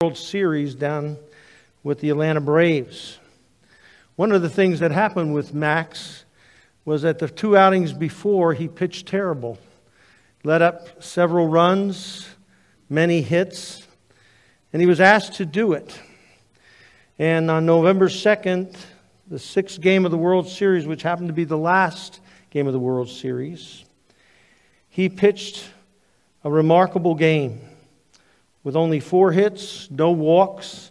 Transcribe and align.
World 0.00 0.16
Series 0.16 0.76
down 0.76 1.16
with 1.82 1.98
the 1.98 2.10
Atlanta 2.10 2.40
Braves. 2.40 3.18
One 4.14 4.30
of 4.30 4.42
the 4.42 4.48
things 4.48 4.78
that 4.78 4.92
happened 4.92 5.34
with 5.34 5.52
Max 5.52 6.24
was 6.84 7.02
that 7.02 7.18
the 7.18 7.26
two 7.26 7.56
outings 7.56 7.92
before 7.92 8.54
he 8.54 8.68
pitched 8.68 9.08
terrible. 9.08 9.58
Let 10.44 10.62
up 10.62 11.02
several 11.02 11.48
runs, 11.48 12.28
many 12.88 13.22
hits, 13.22 13.88
and 14.72 14.80
he 14.80 14.86
was 14.86 15.00
asked 15.00 15.32
to 15.38 15.44
do 15.44 15.72
it. 15.72 16.00
And 17.18 17.50
on 17.50 17.66
November 17.66 18.08
2nd, 18.08 18.76
the 19.26 19.40
sixth 19.40 19.80
game 19.80 20.04
of 20.04 20.12
the 20.12 20.16
World 20.16 20.46
Series, 20.46 20.86
which 20.86 21.02
happened 21.02 21.26
to 21.26 21.34
be 21.34 21.42
the 21.42 21.58
last 21.58 22.20
game 22.50 22.68
of 22.68 22.72
the 22.72 22.78
World 22.78 23.08
Series, 23.08 23.84
he 24.88 25.08
pitched 25.08 25.68
a 26.44 26.50
remarkable 26.52 27.16
game 27.16 27.67
with 28.64 28.76
only 28.76 29.00
four 29.00 29.32
hits, 29.32 29.90
no 29.90 30.10
walks, 30.10 30.90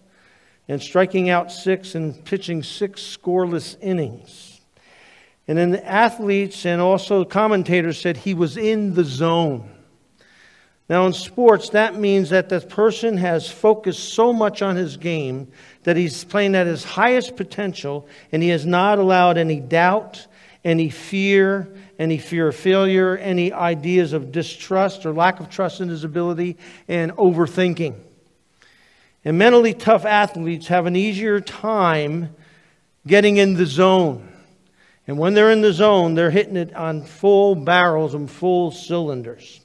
and 0.68 0.82
striking 0.82 1.30
out 1.30 1.52
six 1.52 1.96
and 1.96 2.24
pitching 2.26 2.64
six 2.64 3.02
scoreless 3.02 3.78
innings. 3.82 4.62
And 5.48 5.58
then 5.58 5.72
the 5.72 5.86
athletes 5.86 6.66
and 6.66 6.82
also 6.82 7.24
commentators 7.24 8.00
said 8.00 8.18
he 8.18 8.34
was 8.34 8.58
in 8.58 8.94
the 8.94 9.06
zone. 9.06 9.72
Now, 10.90 11.06
in 11.06 11.14
sports, 11.14 11.70
that 11.70 11.96
means 11.96 12.30
that 12.30 12.48
the 12.48 12.62
person 12.62 13.18
has 13.18 13.50
focused 13.50 14.14
so 14.14 14.32
much 14.32 14.62
on 14.62 14.78
his 14.78 14.96
game 14.96 15.52
that 15.84 15.98
he's 15.98 16.24
playing 16.24 16.56
at 16.56 16.68
his 16.68 16.84
highest 16.84 17.36
potential 17.36 18.08
and 18.32 18.42
he 18.42 18.50
has 18.50 18.66
not 18.66 18.98
allowed 18.98 19.38
any 19.38 19.60
doubt, 19.60 20.28
any 20.64 20.90
fear, 20.90 21.74
any 22.00 22.18
fear 22.18 22.48
of 22.50 22.56
failure, 22.56 23.18
any 23.18 23.52
ideas 23.52 24.14
of 24.14 24.32
distrust 24.32 25.06
or 25.06 25.14
lack 25.14 25.40
of 25.40 25.50
trust 25.50 25.82
in 25.82 25.90
his 25.90 26.04
ability, 26.04 26.58
and 26.88 27.12
overthinking. 27.14 27.96
And 29.26 29.38
mentally 29.38 29.74
tough 29.74 30.06
athletes 30.06 30.68
have 30.68 30.86
an 30.86 30.96
easier 30.96 31.42
time 31.42 32.36
getting 33.06 33.38
in 33.38 33.56
the 33.56 33.66
zone. 33.66 34.32
And 35.08 35.18
when 35.18 35.34
they're 35.34 35.52
in 35.52 35.62
the 35.62 35.74
zone, 35.74 36.16
they're 36.16 36.32
hitting 36.32 36.58
it 36.58 36.76
on 36.76 37.04
full 37.04 37.56
barrels 37.56 38.14
and 38.14 38.30
full 38.30 38.72
cylinders. 38.72 39.62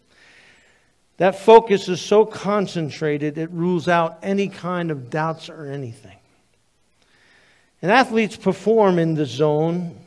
That 1.19 1.39
focus 1.39 1.89
is 1.89 2.01
so 2.01 2.25
concentrated, 2.25 3.39
it 3.39 3.51
rules 3.51 3.87
out 3.87 4.19
any 4.23 4.49
kind 4.49 4.91
of 4.91 5.11
doubts 5.11 5.49
or 5.49 5.67
anything. 5.67 6.17
And 7.81 7.91
athletes 7.91 8.37
perform 8.37 8.99
in 8.99 9.15
the 9.15 9.27
zone 9.27 9.99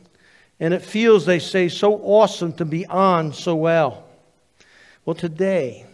and 0.58 0.72
it 0.72 0.82
feels, 0.82 1.26
they 1.26 1.38
say, 1.38 1.68
so 1.68 1.94
awesome 1.94 2.52
to 2.54 2.64
be 2.64 2.86
on 2.86 3.32
so 3.32 3.54
well. 3.54 4.04
Well, 5.04 5.14
today, 5.14 5.86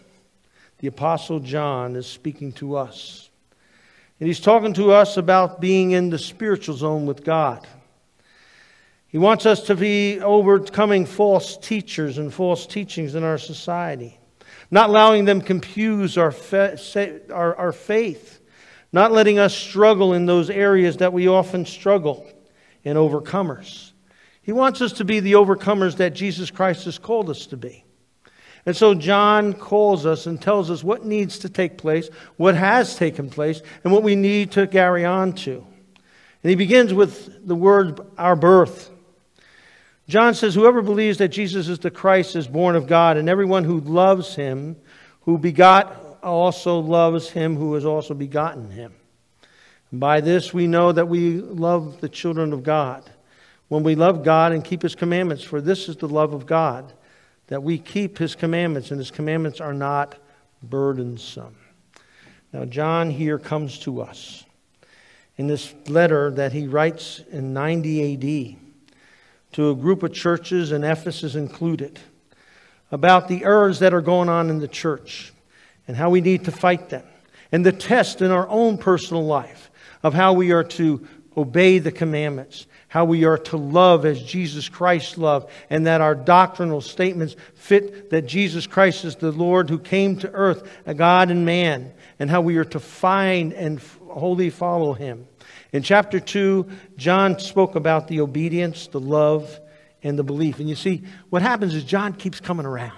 the 0.78 0.88
Apostle 0.88 1.40
John 1.40 1.96
is 1.96 2.06
speaking 2.06 2.52
to 2.54 2.76
us. 2.76 3.30
And 4.20 4.28
he's 4.28 4.40
talking 4.40 4.72
to 4.74 4.92
us 4.92 5.16
about 5.16 5.60
being 5.60 5.90
in 5.90 6.10
the 6.10 6.18
spiritual 6.18 6.76
zone 6.76 7.06
with 7.06 7.24
God. 7.24 7.66
He 9.08 9.18
wants 9.18 9.46
us 9.46 9.64
to 9.64 9.74
be 9.74 10.20
overcoming 10.20 11.06
false 11.06 11.56
teachers 11.56 12.18
and 12.18 12.32
false 12.32 12.66
teachings 12.66 13.14
in 13.14 13.24
our 13.24 13.36
society, 13.36 14.18
not 14.70 14.88
allowing 14.88 15.24
them 15.24 15.40
confuse 15.40 16.16
our, 16.16 16.32
our, 17.30 17.56
our 17.56 17.72
faith, 17.72 18.40
not 18.92 19.12
letting 19.12 19.38
us 19.38 19.54
struggle 19.54 20.14
in 20.14 20.26
those 20.26 20.48
areas 20.48 20.96
that 20.98 21.12
we 21.12 21.28
often 21.28 21.66
struggle 21.66 22.26
in 22.84 22.96
overcomers. 22.96 23.91
He 24.42 24.52
wants 24.52 24.80
us 24.80 24.92
to 24.94 25.04
be 25.04 25.20
the 25.20 25.34
overcomers 25.34 25.96
that 25.96 26.14
Jesus 26.14 26.50
Christ 26.50 26.84
has 26.86 26.98
called 26.98 27.30
us 27.30 27.46
to 27.46 27.56
be. 27.56 27.84
And 28.66 28.76
so 28.76 28.94
John 28.94 29.54
calls 29.54 30.06
us 30.06 30.26
and 30.26 30.40
tells 30.40 30.70
us 30.70 30.84
what 30.84 31.04
needs 31.04 31.40
to 31.40 31.48
take 31.48 31.78
place, 31.78 32.08
what 32.36 32.54
has 32.54 32.96
taken 32.96 33.30
place, 33.30 33.60
and 33.82 33.92
what 33.92 34.02
we 34.02 34.14
need 34.14 34.52
to 34.52 34.66
carry 34.66 35.04
on 35.04 35.32
to. 35.34 35.66
And 36.42 36.50
he 36.50 36.56
begins 36.56 36.92
with 36.92 37.46
the 37.46 37.54
word, 37.54 38.00
our 38.18 38.36
birth. 38.36 38.90
John 40.08 40.34
says, 40.34 40.54
Whoever 40.54 40.82
believes 40.82 41.18
that 41.18 41.28
Jesus 41.28 41.68
is 41.68 41.78
the 41.78 41.90
Christ 41.90 42.36
is 42.36 42.48
born 42.48 42.76
of 42.76 42.86
God, 42.86 43.16
and 43.16 43.28
everyone 43.28 43.64
who 43.64 43.80
loves 43.80 44.34
him, 44.34 44.76
who 45.22 45.38
begot, 45.38 46.18
also 46.22 46.78
loves 46.78 47.30
him 47.30 47.56
who 47.56 47.74
has 47.74 47.84
also 47.84 48.14
begotten 48.14 48.70
him. 48.70 48.92
And 49.90 50.00
by 50.00 50.20
this 50.20 50.54
we 50.54 50.66
know 50.66 50.92
that 50.92 51.08
we 51.08 51.40
love 51.40 52.00
the 52.00 52.08
children 52.08 52.52
of 52.52 52.62
God 52.62 53.08
when 53.72 53.84
we 53.84 53.94
love 53.94 54.22
God 54.22 54.52
and 54.52 54.62
keep 54.62 54.82
His 54.82 54.94
commandments. 54.94 55.42
For 55.42 55.58
this 55.58 55.88
is 55.88 55.96
the 55.96 56.06
love 56.06 56.34
of 56.34 56.44
God, 56.44 56.92
that 57.46 57.62
we 57.62 57.78
keep 57.78 58.18
His 58.18 58.34
commandments, 58.34 58.90
and 58.90 59.00
His 59.00 59.10
commandments 59.10 59.62
are 59.62 59.72
not 59.72 60.14
burdensome. 60.62 61.56
Now, 62.52 62.66
John 62.66 63.08
here 63.08 63.38
comes 63.38 63.78
to 63.78 64.02
us 64.02 64.44
in 65.38 65.46
this 65.46 65.74
letter 65.88 66.30
that 66.32 66.52
he 66.52 66.66
writes 66.66 67.22
in 67.30 67.54
90 67.54 68.12
AD 68.12 68.56
to 69.52 69.70
a 69.70 69.74
group 69.74 70.02
of 70.02 70.12
churches, 70.12 70.70
and 70.70 70.84
Ephesus 70.84 71.34
included, 71.34 71.98
about 72.90 73.26
the 73.26 73.42
errors 73.42 73.78
that 73.78 73.94
are 73.94 74.02
going 74.02 74.28
on 74.28 74.50
in 74.50 74.58
the 74.58 74.68
church 74.68 75.32
and 75.88 75.96
how 75.96 76.10
we 76.10 76.20
need 76.20 76.44
to 76.44 76.52
fight 76.52 76.90
them, 76.90 77.06
and 77.50 77.64
the 77.64 77.72
test 77.72 78.20
in 78.20 78.30
our 78.30 78.46
own 78.50 78.76
personal 78.76 79.24
life 79.24 79.70
of 80.02 80.12
how 80.12 80.34
we 80.34 80.52
are 80.52 80.62
to 80.62 81.08
obey 81.38 81.78
the 81.78 81.90
commandments 81.90 82.66
how 82.92 83.06
we 83.06 83.24
are 83.24 83.38
to 83.38 83.56
love 83.56 84.04
as 84.04 84.22
Jesus 84.22 84.68
Christ 84.68 85.16
loved, 85.16 85.48
and 85.70 85.86
that 85.86 86.02
our 86.02 86.14
doctrinal 86.14 86.82
statements 86.82 87.36
fit 87.54 88.10
that 88.10 88.26
Jesus 88.26 88.66
Christ 88.66 89.06
is 89.06 89.16
the 89.16 89.32
Lord 89.32 89.70
who 89.70 89.78
came 89.78 90.18
to 90.18 90.30
earth, 90.30 90.70
a 90.84 90.92
God 90.92 91.30
and 91.30 91.46
man, 91.46 91.94
and 92.18 92.28
how 92.28 92.42
we 92.42 92.58
are 92.58 92.66
to 92.66 92.78
find 92.78 93.54
and 93.54 93.80
wholly 94.10 94.50
follow 94.50 94.92
him. 94.92 95.26
In 95.72 95.82
chapter 95.82 96.20
2, 96.20 96.68
John 96.98 97.38
spoke 97.38 97.76
about 97.76 98.08
the 98.08 98.20
obedience, 98.20 98.88
the 98.88 99.00
love, 99.00 99.58
and 100.02 100.18
the 100.18 100.22
belief. 100.22 100.58
And 100.58 100.68
you 100.68 100.76
see, 100.76 101.02
what 101.30 101.40
happens 101.40 101.74
is 101.74 101.84
John 101.84 102.12
keeps 102.12 102.40
coming 102.40 102.66
around. 102.66 102.92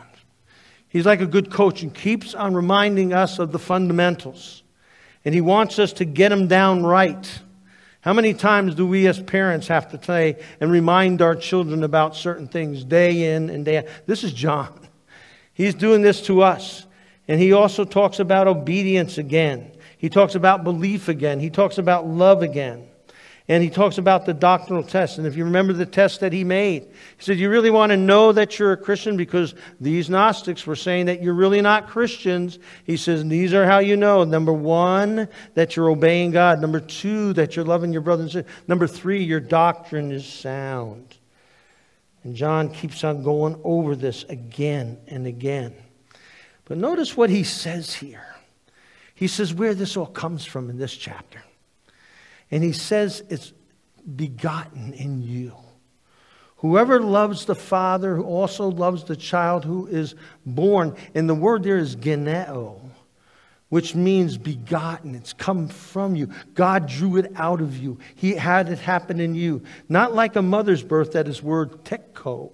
He's 0.88 1.06
like 1.06 1.20
a 1.20 1.26
good 1.26 1.52
coach 1.52 1.84
and 1.84 1.94
keeps 1.94 2.34
on 2.34 2.52
reminding 2.54 3.12
us 3.12 3.38
of 3.38 3.52
the 3.52 3.60
fundamentals. 3.60 4.64
And 5.24 5.32
he 5.32 5.40
wants 5.40 5.78
us 5.78 5.92
to 5.92 6.04
get 6.04 6.30
them 6.30 6.48
down 6.48 6.82
right. 6.82 7.42
How 8.04 8.12
many 8.12 8.34
times 8.34 8.74
do 8.74 8.86
we 8.86 9.06
as 9.06 9.18
parents 9.18 9.68
have 9.68 9.90
to 9.92 10.04
say 10.04 10.36
and 10.60 10.70
remind 10.70 11.22
our 11.22 11.34
children 11.34 11.82
about 11.82 12.14
certain 12.14 12.46
things 12.46 12.84
day 12.84 13.34
in 13.34 13.48
and 13.48 13.64
day 13.64 13.78
out? 13.78 13.86
This 14.04 14.24
is 14.24 14.30
John. 14.34 14.78
He's 15.54 15.74
doing 15.74 16.02
this 16.02 16.20
to 16.26 16.42
us. 16.42 16.84
And 17.28 17.40
he 17.40 17.54
also 17.54 17.86
talks 17.86 18.18
about 18.18 18.46
obedience 18.46 19.16
again. 19.16 19.72
He 19.96 20.10
talks 20.10 20.34
about 20.34 20.64
belief 20.64 21.08
again. 21.08 21.40
He 21.40 21.48
talks 21.48 21.78
about 21.78 22.06
love 22.06 22.42
again. 22.42 22.86
And 23.46 23.62
he 23.62 23.68
talks 23.68 23.98
about 23.98 24.24
the 24.24 24.32
doctrinal 24.32 24.82
test. 24.82 25.18
And 25.18 25.26
if 25.26 25.36
you 25.36 25.44
remember 25.44 25.74
the 25.74 25.84
test 25.84 26.20
that 26.20 26.32
he 26.32 26.44
made, 26.44 26.84
he 26.84 27.22
said, 27.22 27.38
You 27.38 27.50
really 27.50 27.70
want 27.70 27.90
to 27.90 27.96
know 27.96 28.32
that 28.32 28.58
you're 28.58 28.72
a 28.72 28.76
Christian? 28.76 29.18
Because 29.18 29.54
these 29.78 30.08
Gnostics 30.08 30.66
were 30.66 30.76
saying 30.76 31.06
that 31.06 31.22
you're 31.22 31.34
really 31.34 31.60
not 31.60 31.88
Christians. 31.88 32.58
He 32.84 32.96
says, 32.96 33.22
These 33.22 33.52
are 33.52 33.66
how 33.66 33.80
you 33.80 33.96
know. 33.96 34.24
Number 34.24 34.52
one, 34.52 35.28
that 35.54 35.76
you're 35.76 35.90
obeying 35.90 36.30
God. 36.30 36.58
Number 36.62 36.80
two, 36.80 37.34
that 37.34 37.54
you're 37.54 37.66
loving 37.66 37.92
your 37.92 38.00
brother 38.00 38.22
and 38.22 38.32
sister. 38.32 38.50
Number 38.66 38.86
three, 38.86 39.22
your 39.22 39.40
doctrine 39.40 40.10
is 40.10 40.24
sound. 40.24 41.14
And 42.22 42.34
John 42.34 42.70
keeps 42.70 43.04
on 43.04 43.22
going 43.22 43.60
over 43.62 43.94
this 43.94 44.24
again 44.24 44.98
and 45.06 45.26
again. 45.26 45.74
But 46.64 46.78
notice 46.78 47.14
what 47.14 47.28
he 47.28 47.44
says 47.44 47.92
here. 47.92 48.24
He 49.14 49.28
says 49.28 49.52
where 49.52 49.74
this 49.74 49.98
all 49.98 50.06
comes 50.06 50.46
from 50.46 50.70
in 50.70 50.78
this 50.78 50.96
chapter. 50.96 51.42
And 52.54 52.62
he 52.62 52.70
says 52.70 53.20
it's 53.30 53.52
begotten 54.14 54.92
in 54.92 55.20
you. 55.20 55.56
Whoever 56.58 57.00
loves 57.00 57.46
the 57.46 57.56
Father 57.56 58.20
also 58.20 58.68
loves 58.68 59.02
the 59.02 59.16
child 59.16 59.64
who 59.64 59.88
is 59.88 60.14
born. 60.46 60.94
And 61.16 61.28
the 61.28 61.34
word 61.34 61.64
there 61.64 61.78
is 61.78 61.96
geneo, 61.96 62.80
which 63.70 63.96
means 63.96 64.38
begotten. 64.38 65.16
It's 65.16 65.32
come 65.32 65.66
from 65.66 66.14
you. 66.14 66.28
God 66.54 66.86
drew 66.86 67.16
it 67.16 67.32
out 67.34 67.60
of 67.60 67.76
you. 67.76 67.98
He 68.14 68.36
had 68.36 68.68
it 68.68 68.78
happen 68.78 69.18
in 69.18 69.34
you. 69.34 69.64
Not 69.88 70.14
like 70.14 70.36
a 70.36 70.42
mother's 70.42 70.84
birth, 70.84 71.10
that 71.14 71.26
is 71.26 71.42
word 71.42 71.84
tekko, 71.84 72.52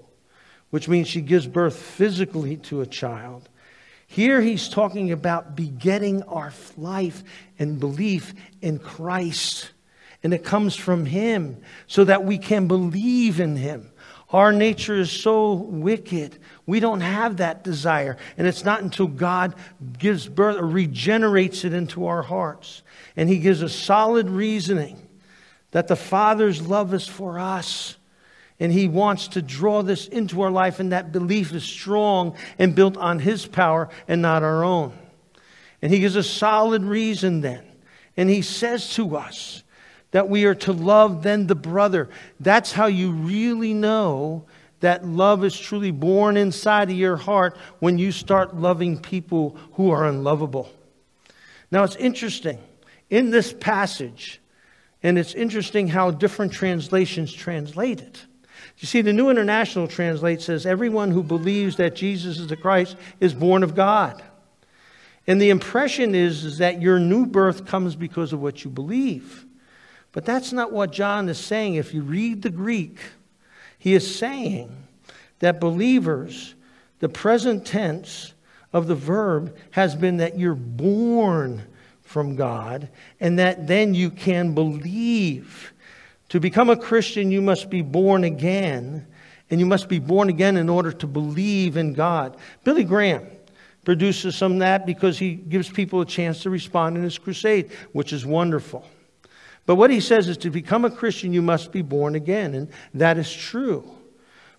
which 0.71 0.89
means 0.89 1.09
she 1.09 1.21
gives 1.21 1.47
birth 1.47 1.77
physically 1.77 2.57
to 2.57 2.81
a 2.81 2.87
child. 2.87 3.51
Here 4.07 4.41
he's 4.41 4.71
talking 4.71 5.13
about 5.13 5.55
begetting 5.55 6.23
our 6.23 6.55
life 6.79 7.23
and 7.59 7.79
belief 7.79 8.33
in 8.63 8.79
Christ 8.79 9.73
and 10.23 10.35
it 10.35 10.45
comes 10.45 10.77
from 10.77 11.07
Him 11.07 11.61
so 11.87 12.05
that 12.05 12.25
we 12.25 12.39
can 12.39 12.67
believe 12.67 13.41
in 13.41 13.57
Him. 13.57 13.91
Our 14.33 14.53
nature 14.53 14.95
is 14.95 15.11
so 15.11 15.55
wicked. 15.55 16.39
We 16.65 16.79
don't 16.79 17.01
have 17.01 17.39
that 17.39 17.65
desire. 17.65 18.17
And 18.37 18.47
it's 18.47 18.65
not 18.65 18.83
until 18.83 19.09
God 19.09 19.55
gives 19.99 20.29
birth 20.29 20.57
or 20.57 20.67
regenerates 20.67 21.65
it 21.65 21.73
into 21.73 22.07
our 22.07 22.23
hearts. 22.23 22.83
And 23.17 23.29
He 23.29 23.39
gives 23.39 23.63
us 23.63 23.75
solid 23.75 24.31
reasoning 24.31 25.09
that 25.73 25.89
the 25.89 25.97
Father's 25.97 26.63
love 26.63 26.95
is 26.95 27.09
for 27.09 27.39
us. 27.39 27.97
And 28.61 28.73
He 28.73 28.87
wants 28.87 29.29
to 29.29 29.43
draw 29.43 29.83
this 29.83 30.07
into 30.07 30.43
our 30.43 30.51
life, 30.51 30.79
and 30.79 30.93
that 30.93 31.13
belief 31.13 31.53
is 31.53 31.65
strong 31.65 32.37
and 32.59 32.75
built 32.75 32.97
on 32.97 33.19
His 33.19 33.47
power 33.47 33.89
and 34.07 34.23
not 34.23 34.45
our 34.45 34.63
own. 34.63 34.93
And 35.83 35.93
He 35.93 35.99
gives 35.99 36.15
a 36.15 36.23
solid 36.23 36.85
reason 36.85 37.41
then 37.41 37.65
And 38.17 38.29
he 38.29 38.43
says 38.43 38.95
to 38.95 39.17
us 39.17 39.65
that 40.11 40.29
we 40.29 40.45
are 40.45 40.55
to 40.55 40.73
love 40.73 41.23
then 41.23 41.47
the 41.47 41.55
brother. 41.55 42.09
That's 42.39 42.73
how 42.73 42.87
you 42.87 43.13
really 43.13 43.75
know 43.75 44.45
that 44.81 45.07
love 45.07 45.45
is 45.45 45.59
truly 45.59 45.91
born 45.91 46.37
inside 46.37 46.91
of 46.91 46.97
your 46.97 47.17
heart 47.17 47.57
when 47.79 47.99
you 47.99 48.13
start 48.13 48.57
loving 48.57 48.99
people 48.99 49.57
who 49.73 49.91
are 49.91 50.07
unlovable. 50.07 50.73
Now, 51.71 51.85
it's 51.85 51.97
interesting. 51.97 52.59
In 53.11 53.31
this 53.31 53.53
passage, 53.53 54.41
and 55.03 55.19
it's 55.19 55.35
interesting 55.35 55.89
how 55.89 56.11
different 56.11 56.53
translations 56.53 57.33
translate 57.33 58.01
it. 58.01 58.25
You 58.79 58.87
see, 58.87 59.03
the 59.03 59.13
New 59.13 59.31
International 59.31 59.87
Translate 59.87 60.41
says, 60.41 60.65
Everyone 60.65 61.11
who 61.11 61.23
believes 61.23 61.77
that 61.77 61.95
Jesus 61.95 62.39
is 62.39 62.47
the 62.47 62.57
Christ 62.57 62.97
is 63.19 63.35
born 63.35 63.63
of 63.63 63.75
God. 63.75 64.23
And 65.27 65.41
the 65.41 65.51
impression 65.51 66.15
is, 66.15 66.45
is 66.45 66.59
that 66.59 66.81
your 66.81 66.99
new 66.99 67.27
birth 67.27 67.67
comes 67.67 67.95
because 67.95 68.33
of 68.33 68.41
what 68.41 68.65
you 68.65 68.71
believe. 68.71 69.45
But 70.13 70.25
that's 70.25 70.53
not 70.53 70.73
what 70.73 70.93
John 70.93 71.29
is 71.29 71.39
saying. 71.39 71.75
If 71.75 71.95
you 71.95 72.03
read 72.03 72.43
the 72.43 72.51
Greek, 72.51 72.99
he 73.79 73.95
is 73.95 74.17
saying 74.17 74.77
that 75.39 75.61
believers, 75.61 76.55
the 76.99 77.09
present 77.09 77.65
tense 77.65 78.35
of 78.73 78.87
the 78.87 78.95
verb 78.95 79.57
has 79.73 79.95
been 79.95 80.19
that 80.19 80.39
you're 80.39 80.55
born 80.55 81.63
from 82.03 82.35
God 82.35 82.89
and 83.21 83.39
that 83.39 83.67
then 83.67 83.95
you 83.95 84.11
can 84.11 84.55
believe. 84.55 85.73
To 86.31 86.41
become 86.41 86.71
a 86.71 86.77
Christian, 86.77 87.31
you 87.31 87.43
must 87.43 87.71
be 87.71 87.83
born 87.83 88.25
again, 88.25 89.07
and 89.51 89.59
you 89.59 89.67
must 89.67 89.89
be 89.89 89.99
born 89.99 90.29
again 90.29 90.57
in 90.57 90.69
order 90.69 90.93
to 90.93 91.07
believe 91.07 91.77
in 91.77 91.93
God. 91.93 92.37
Billy 92.63 92.85
Graham 92.85 93.27
produces 93.85 94.37
some 94.37 94.53
of 94.55 94.59
that 94.61 94.87
because 94.87 95.19
he 95.19 95.35
gives 95.35 95.69
people 95.69 96.01
a 96.01 96.07
chance 96.07 96.43
to 96.43 96.51
respond 96.51 96.97
in 96.97 97.03
his 97.03 97.19
crusade, 97.19 97.71
which 97.93 98.13
is 98.13 98.25
wonderful. 98.25 98.85
But 99.71 99.77
what 99.77 99.93
he 99.93 100.01
says 100.01 100.27
is 100.27 100.37
to 100.39 100.51
become 100.51 100.85
a 100.85 100.91
Christian, 100.91 101.33
you 101.33 101.43
must 101.43 101.71
be 101.71 101.81
born 101.81 102.17
again, 102.17 102.55
and 102.55 102.73
that 102.95 103.19
is 103.19 103.33
true. 103.33 103.89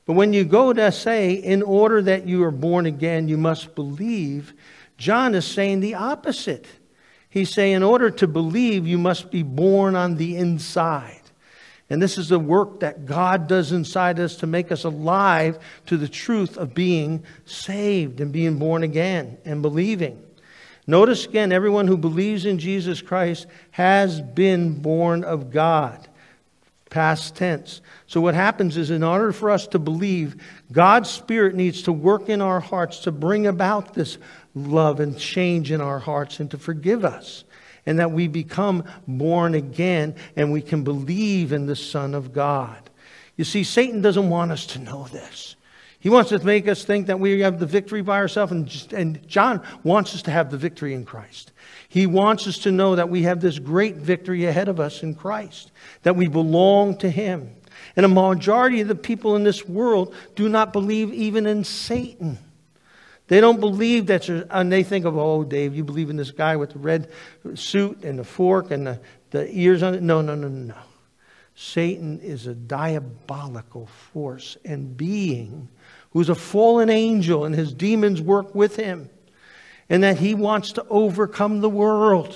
But 0.05 0.13
when 0.13 0.31
you 0.31 0.45
go 0.45 0.71
to 0.71 0.89
say, 0.89 1.33
in 1.33 1.63
order 1.63 2.01
that 2.03 2.29
you 2.29 2.41
are 2.45 2.49
born 2.49 2.85
again, 2.85 3.27
you 3.27 3.35
must 3.35 3.75
believe, 3.75 4.53
John 4.95 5.35
is 5.35 5.43
saying 5.43 5.81
the 5.81 5.95
opposite. 5.95 6.65
He's 7.29 7.53
saying, 7.53 7.73
in 7.73 7.83
order 7.83 8.09
to 8.09 8.25
believe, 8.25 8.87
you 8.87 8.97
must 8.97 9.31
be 9.31 9.43
born 9.43 9.97
on 9.97 10.15
the 10.15 10.37
inside. 10.37 11.19
And 11.89 12.01
this 12.01 12.17
is 12.17 12.29
the 12.29 12.39
work 12.39 12.79
that 12.79 13.05
God 13.05 13.47
does 13.47 13.73
inside 13.73 14.17
us 14.17 14.37
to 14.37 14.47
make 14.47 14.71
us 14.71 14.85
alive 14.85 15.59
to 15.87 15.97
the 15.97 16.07
truth 16.07 16.55
of 16.55 16.73
being 16.73 17.25
saved 17.43 18.21
and 18.21 18.31
being 18.31 18.59
born 18.59 18.81
again 18.81 19.39
and 19.43 19.61
believing. 19.61 20.23
Notice 20.91 21.25
again, 21.25 21.53
everyone 21.53 21.87
who 21.87 21.95
believes 21.95 22.43
in 22.45 22.59
Jesus 22.59 23.01
Christ 23.01 23.47
has 23.71 24.19
been 24.19 24.81
born 24.81 25.23
of 25.23 25.49
God. 25.49 26.05
Past 26.89 27.37
tense. 27.37 27.79
So, 28.07 28.19
what 28.19 28.35
happens 28.35 28.75
is, 28.75 28.91
in 28.91 29.01
order 29.01 29.31
for 29.31 29.51
us 29.51 29.67
to 29.67 29.79
believe, 29.79 30.35
God's 30.69 31.09
Spirit 31.09 31.55
needs 31.55 31.83
to 31.83 31.93
work 31.93 32.27
in 32.27 32.41
our 32.41 32.59
hearts 32.59 32.99
to 33.03 33.11
bring 33.13 33.47
about 33.47 33.93
this 33.93 34.17
love 34.53 34.99
and 34.99 35.17
change 35.17 35.71
in 35.71 35.79
our 35.79 35.99
hearts 35.99 36.41
and 36.41 36.51
to 36.51 36.57
forgive 36.57 37.05
us 37.05 37.45
and 37.85 37.97
that 37.99 38.11
we 38.11 38.27
become 38.27 38.83
born 39.07 39.55
again 39.55 40.13
and 40.35 40.51
we 40.51 40.61
can 40.61 40.83
believe 40.83 41.53
in 41.53 41.67
the 41.67 41.75
Son 41.77 42.13
of 42.13 42.33
God. 42.33 42.89
You 43.37 43.45
see, 43.45 43.63
Satan 43.63 44.01
doesn't 44.01 44.29
want 44.29 44.51
us 44.51 44.65
to 44.65 44.79
know 44.79 45.07
this. 45.07 45.55
He 46.01 46.09
wants 46.09 46.31
to 46.31 46.43
make 46.43 46.67
us 46.67 46.83
think 46.83 47.07
that 47.07 47.19
we 47.19 47.41
have 47.41 47.59
the 47.59 47.67
victory 47.67 48.01
by 48.01 48.17
ourselves, 48.17 48.51
and, 48.51 48.87
and 48.91 49.27
John 49.27 49.61
wants 49.83 50.15
us 50.15 50.23
to 50.23 50.31
have 50.31 50.49
the 50.49 50.57
victory 50.57 50.95
in 50.95 51.05
Christ. 51.05 51.51
He 51.89 52.07
wants 52.07 52.47
us 52.47 52.57
to 52.59 52.71
know 52.71 52.95
that 52.95 53.09
we 53.09 53.21
have 53.21 53.39
this 53.39 53.59
great 53.59 53.97
victory 53.97 54.45
ahead 54.45 54.67
of 54.67 54.79
us 54.79 55.03
in 55.03 55.13
Christ, 55.13 55.71
that 56.01 56.15
we 56.15 56.27
belong 56.27 56.97
to 56.97 57.09
Him. 57.09 57.51
And 57.95 58.03
a 58.03 58.09
majority 58.09 58.81
of 58.81 58.87
the 58.87 58.95
people 58.95 59.35
in 59.35 59.43
this 59.43 59.67
world 59.67 60.15
do 60.33 60.49
not 60.49 60.73
believe 60.73 61.13
even 61.13 61.45
in 61.45 61.63
Satan. 61.63 62.39
They 63.27 63.39
don't 63.39 63.59
believe 63.59 64.07
that, 64.07 64.27
and 64.27 64.71
they 64.71 64.81
think 64.81 65.05
of, 65.05 65.15
oh, 65.17 65.43
Dave, 65.43 65.75
you 65.75 65.83
believe 65.83 66.09
in 66.09 66.17
this 66.17 66.31
guy 66.31 66.55
with 66.55 66.71
the 66.71 66.79
red 66.79 67.11
suit 67.53 68.03
and 68.03 68.17
the 68.17 68.23
fork 68.23 68.71
and 68.71 68.87
the, 68.87 68.99
the 69.29 69.47
ears 69.55 69.83
on 69.83 69.93
it. 69.93 70.01
No, 70.01 70.21
no, 70.21 70.33
no, 70.33 70.47
no, 70.47 70.73
no. 70.73 70.75
Satan 71.53 72.19
is 72.21 72.47
a 72.47 72.55
diabolical 72.55 73.85
force 73.85 74.57
and 74.65 74.97
being 74.97 75.69
who's 76.11 76.29
a 76.29 76.35
fallen 76.35 76.89
angel 76.89 77.45
and 77.45 77.55
his 77.55 77.73
demons 77.73 78.21
work 78.21 78.53
with 78.53 78.75
him 78.75 79.09
and 79.89 80.03
that 80.03 80.17
he 80.17 80.33
wants 80.33 80.73
to 80.73 80.85
overcome 80.89 81.59
the 81.59 81.69
world. 81.69 82.33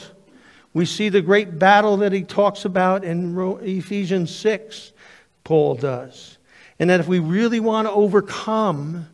We 0.73 0.85
see 0.85 1.07
the 1.07 1.21
great 1.21 1.57
battle 1.57 1.97
that 1.97 2.11
he 2.11 2.23
talks 2.23 2.65
about 2.65 3.05
in 3.05 3.37
Ephesians 3.61 4.35
6, 4.35 4.91
Paul 5.45 5.75
does. 5.75 6.37
And 6.79 6.89
that 6.89 6.99
if 6.99 7.07
we 7.07 7.19
really 7.19 7.61
want 7.61 7.87
to 7.87 7.93
overcome, 7.93 9.07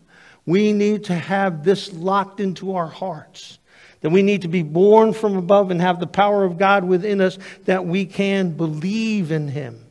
we 0.48 0.74
need 0.74 1.04
to 1.06 1.14
have 1.14 1.64
this 1.64 1.94
locked 1.94 2.40
into 2.40 2.74
our 2.76 2.88
hearts. 2.88 3.60
That 4.00 4.10
we 4.10 4.24
need 4.24 4.42
to 4.42 4.48
be 4.48 4.64
born 4.64 5.14
from 5.14 5.38
above 5.38 5.70
and 5.70 5.80
have 5.80 6.00
the 6.00 6.08
power 6.08 6.44
of 6.44 6.58
God 6.58 6.84
within 6.84 7.22
us 7.22 7.38
that 7.66 7.86
we 7.86 8.08
can 8.08 8.54
believe 8.54 9.32
in 9.32 9.48
Him 9.48 9.86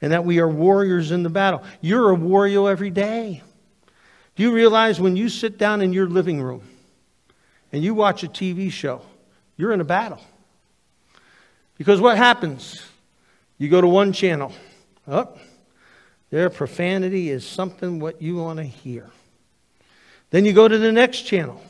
and 0.00 0.12
that 0.12 0.24
we 0.24 0.38
are 0.38 0.48
warriors 0.48 1.10
in 1.10 1.22
the 1.22 1.28
battle. 1.28 1.62
You're 1.82 2.10
a 2.10 2.14
warrior 2.14 2.70
every 2.70 2.88
day. 2.88 3.42
Do 4.36 4.42
you 4.42 4.52
realize 4.52 5.00
when 5.00 5.16
you 5.16 5.28
sit 5.28 5.58
down 5.58 5.80
in 5.80 5.92
your 5.92 6.08
living 6.08 6.42
room 6.42 6.62
and 7.72 7.82
you 7.82 7.94
watch 7.94 8.24
a 8.24 8.28
TV 8.28 8.70
show, 8.70 9.02
you're 9.56 9.72
in 9.72 9.80
a 9.80 9.84
battle? 9.84 10.20
Because 11.78 12.00
what 12.00 12.16
happens? 12.16 12.82
You 13.58 13.68
go 13.68 13.80
to 13.80 13.86
one 13.86 14.12
channel. 14.12 14.52
Oh, 15.06 15.28
their 16.30 16.50
profanity 16.50 17.30
is 17.30 17.46
something 17.46 18.00
what 18.00 18.20
you 18.20 18.36
want 18.36 18.58
to 18.58 18.64
hear. 18.64 19.10
Then 20.30 20.44
you 20.44 20.52
go 20.52 20.66
to 20.66 20.78
the 20.78 20.90
next 20.90 21.22
channel. 21.22 21.62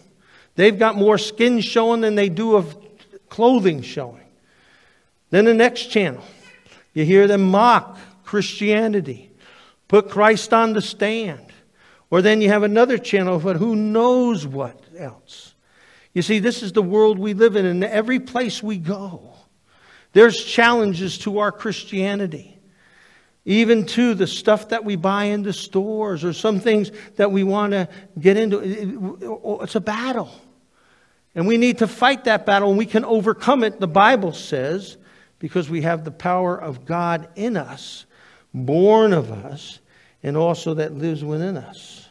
They've 0.55 0.79
got 0.79 0.97
more 0.97 1.19
skin 1.19 1.61
showing 1.61 2.01
than 2.01 2.15
they 2.15 2.29
do 2.29 2.57
of 2.57 2.77
clothing 3.29 3.83
showing. 3.83 4.23
Then 5.31 5.45
the 5.45 5.55
next 5.55 5.87
channel. 5.87 6.23
You 6.95 7.05
hear 7.05 7.27
them 7.27 7.51
mock 7.51 7.99
Christianity, 8.25 9.31
put 9.89 10.09
Christ 10.09 10.55
on 10.55 10.73
the 10.73 10.81
stand. 10.81 11.44
Or 12.15 12.23
then 12.23 12.41
you 12.41 12.49
have 12.49 12.63
another 12.63 12.97
channel, 12.97 13.41
but 13.41 13.57
who 13.57 13.75
knows 13.75 14.47
what 14.47 14.81
else. 14.97 15.57
You 16.13 16.23
see, 16.23 16.39
this 16.39 16.63
is 16.63 16.71
the 16.71 16.81
world 16.81 17.19
we 17.19 17.35
live 17.35 17.57
in, 17.57 17.67
and 17.67 17.83
every 17.83 18.21
place 18.21 18.63
we 18.63 18.79
go, 18.79 19.35
there's 20.13 20.45
challenges 20.45 21.19
to 21.19 21.41
our 21.41 21.51
Christianity 21.51 22.57
even 23.45 23.85
to 23.87 24.15
the 24.15 24.29
stuff 24.29 24.69
that 24.69 24.85
we 24.85 24.95
buy 24.95 25.25
in 25.25 25.43
the 25.43 25.53
stores 25.53 26.23
or 26.23 26.33
some 26.33 26.61
things 26.61 26.93
that 27.17 27.33
we 27.33 27.43
want 27.43 27.73
to 27.73 27.89
get 28.21 28.37
into. 28.37 29.59
It's 29.61 29.75
a 29.75 29.81
battle. 29.81 30.31
And 31.35 31.49
we 31.49 31.59
need 31.59 31.79
to 31.79 31.89
fight 31.89 32.25
that 32.25 32.47
battle, 32.47 32.69
and 32.69 32.79
we 32.79 32.87
can 32.87 33.05
overcome 33.05 33.65
it, 33.65 33.81
the 33.81 33.89
Bible 33.89 34.35
says, 34.35 34.99
because 35.41 35.69
we 35.69 35.83
have 35.83 36.05
the 36.05 36.13
power 36.13 36.57
of 36.57 36.85
God 36.85 37.29
in 37.35 37.57
us, 37.57 38.07
born 38.55 39.13
of 39.13 39.33
us, 39.33 39.81
and 40.23 40.37
also 40.37 40.75
that 40.75 40.95
lives 40.95 41.25
within 41.25 41.57
us. 41.57 42.04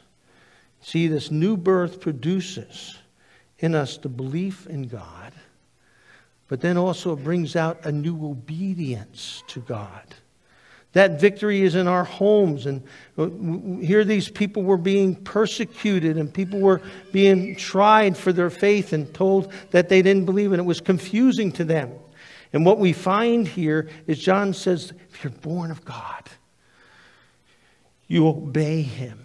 See, 0.83 1.07
this 1.07 1.31
new 1.31 1.55
birth 1.55 2.01
produces 2.01 2.97
in 3.59 3.73
us 3.73 3.97
the 3.97 4.09
belief 4.09 4.67
in 4.67 4.83
God, 4.89 5.31
but 6.49 6.59
then 6.59 6.77
also 6.77 7.15
brings 7.15 7.55
out 7.55 7.85
a 7.85 7.91
new 7.91 8.25
obedience 8.25 9.43
to 9.47 9.61
God. 9.61 10.03
That 10.91 11.21
victory 11.21 11.61
is 11.61 11.75
in 11.75 11.87
our 11.87 12.03
homes. 12.03 12.65
And 12.65 12.83
here 13.81 14.03
these 14.03 14.29
people 14.29 14.61
were 14.61 14.77
being 14.77 15.15
persecuted 15.15 16.17
and 16.17 16.31
people 16.31 16.59
were 16.59 16.81
being 17.11 17.55
tried 17.55 18.17
for 18.17 18.33
their 18.33 18.49
faith 18.49 18.91
and 18.91 19.11
told 19.13 19.51
that 19.71 19.87
they 19.89 20.01
didn't 20.01 20.25
believe, 20.25 20.51
and 20.51 20.59
it 20.59 20.65
was 20.65 20.81
confusing 20.81 21.51
to 21.53 21.63
them. 21.63 21.93
And 22.51 22.65
what 22.65 22.77
we 22.77 22.91
find 22.93 23.47
here 23.47 23.89
is 24.05 24.19
John 24.19 24.53
says, 24.53 24.91
if 25.09 25.23
you're 25.23 25.31
born 25.31 25.71
of 25.71 25.83
God, 25.85 26.29
you 28.07 28.27
obey 28.27 28.81
him. 28.81 29.19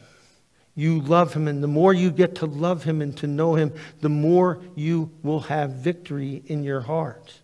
You 0.78 1.00
love 1.00 1.34
him, 1.34 1.48
and 1.48 1.60
the 1.60 1.66
more 1.66 1.92
you 1.92 2.12
get 2.12 2.36
to 2.36 2.46
love 2.46 2.84
him 2.84 3.02
and 3.02 3.16
to 3.16 3.26
know 3.26 3.56
him, 3.56 3.74
the 4.00 4.08
more 4.08 4.60
you 4.76 5.10
will 5.24 5.40
have 5.40 5.72
victory 5.72 6.40
in 6.46 6.62
your 6.62 6.80
heart. 6.80 7.34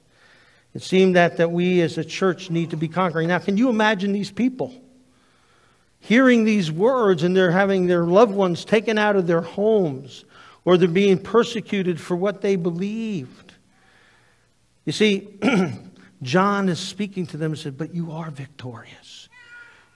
It 0.72 0.82
seemed 0.82 1.16
that, 1.16 1.38
that 1.38 1.50
we 1.50 1.80
as 1.80 1.98
a 1.98 2.04
church 2.04 2.48
need 2.48 2.70
to 2.70 2.76
be 2.76 2.86
conquering. 2.86 3.26
Now, 3.26 3.40
can 3.40 3.56
you 3.56 3.70
imagine 3.70 4.12
these 4.12 4.30
people 4.30 4.72
hearing 5.98 6.44
these 6.44 6.70
words 6.70 7.24
and 7.24 7.36
they're 7.36 7.50
having 7.50 7.88
their 7.88 8.04
loved 8.04 8.32
ones 8.32 8.64
taken 8.64 8.98
out 8.98 9.16
of 9.16 9.26
their 9.26 9.40
homes 9.40 10.24
or 10.64 10.76
they're 10.76 10.86
being 10.86 11.18
persecuted 11.18 12.00
for 12.00 12.14
what 12.14 12.40
they 12.40 12.54
believed? 12.54 13.52
You 14.84 14.92
see, 14.92 15.40
John 16.22 16.68
is 16.68 16.78
speaking 16.78 17.26
to 17.26 17.36
them 17.36 17.50
and 17.50 17.58
said, 17.58 17.76
But 17.76 17.96
you 17.96 18.12
are 18.12 18.30
victorious. 18.30 19.28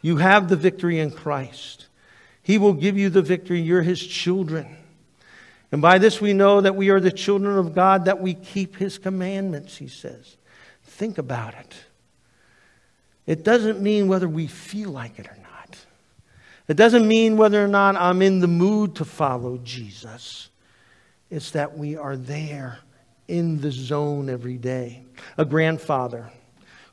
You 0.02 0.16
have 0.16 0.48
the 0.48 0.56
victory 0.56 0.98
in 0.98 1.12
Christ. 1.12 1.87
He 2.48 2.56
will 2.56 2.72
give 2.72 2.96
you 2.96 3.10
the 3.10 3.20
victory. 3.20 3.60
You're 3.60 3.82
his 3.82 4.00
children. 4.00 4.74
And 5.70 5.82
by 5.82 5.98
this 5.98 6.18
we 6.18 6.32
know 6.32 6.62
that 6.62 6.74
we 6.74 6.88
are 6.88 6.98
the 6.98 7.12
children 7.12 7.58
of 7.58 7.74
God, 7.74 8.06
that 8.06 8.22
we 8.22 8.32
keep 8.32 8.76
his 8.76 8.96
commandments, 8.96 9.76
he 9.76 9.86
says 9.86 10.38
Think 10.82 11.18
about 11.18 11.52
it. 11.52 11.74
It 13.26 13.44
doesn't 13.44 13.82
mean 13.82 14.08
whether 14.08 14.26
we 14.26 14.46
feel 14.46 14.88
like 14.88 15.18
it 15.18 15.26
or 15.26 15.36
not. 15.42 15.76
It 16.68 16.78
doesn't 16.78 17.06
mean 17.06 17.36
whether 17.36 17.62
or 17.62 17.68
not 17.68 17.96
I'm 17.96 18.22
in 18.22 18.40
the 18.40 18.48
mood 18.48 18.94
to 18.96 19.04
follow 19.04 19.58
Jesus. 19.58 20.48
It's 21.28 21.50
that 21.50 21.76
we 21.76 21.98
are 21.98 22.16
there 22.16 22.78
in 23.28 23.60
the 23.60 23.70
zone 23.70 24.30
every 24.30 24.56
day. 24.56 25.02
A 25.36 25.44
grandfather 25.44 26.30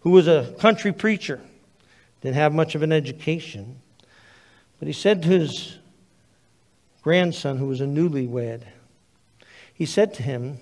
who 0.01 0.09
was 0.09 0.27
a 0.27 0.53
country 0.59 0.91
preacher, 0.91 1.39
didn't 2.19 2.35
have 2.35 2.53
much 2.53 2.75
of 2.75 2.83
an 2.83 2.91
education, 2.91 3.79
but 4.79 4.87
he 4.87 4.93
said 4.93 5.21
to 5.23 5.29
his 5.29 5.77
grandson, 7.01 7.57
who 7.57 7.67
was 7.67 7.81
a 7.81 7.85
newlywed, 7.85 8.63
he 9.73 9.85
said 9.85 10.13
to 10.15 10.23
him, 10.23 10.59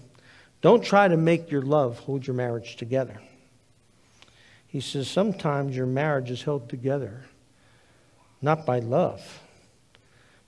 Don't 0.61 0.83
try 0.83 1.07
to 1.07 1.17
make 1.17 1.51
your 1.51 1.61
love 1.61 1.99
hold 1.99 2.25
your 2.25 2.35
marriage 2.35 2.75
together. 2.75 3.21
He 4.67 4.81
says, 4.81 5.07
Sometimes 5.07 5.75
your 5.75 5.85
marriage 5.85 6.31
is 6.31 6.41
held 6.41 6.69
together 6.69 7.25
not 8.41 8.65
by 8.65 8.79
love, 8.79 9.41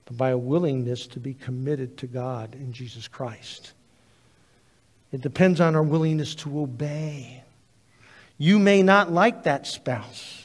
but 0.05 0.17
by 0.17 0.29
a 0.29 0.37
willingness 0.37 1.07
to 1.07 1.19
be 1.19 1.33
committed 1.33 1.97
to 1.97 2.07
God 2.07 2.53
in 2.53 2.73
Jesus 2.73 3.07
Christ. 3.07 3.71
It 5.11 5.21
depends 5.21 5.61
on 5.61 5.75
our 5.75 5.83
willingness 5.83 6.35
to 6.35 6.59
obey. 6.59 7.41
You 8.37 8.59
may 8.59 8.83
not 8.83 9.11
like 9.11 9.43
that 9.43 9.65
spouse. 9.65 10.44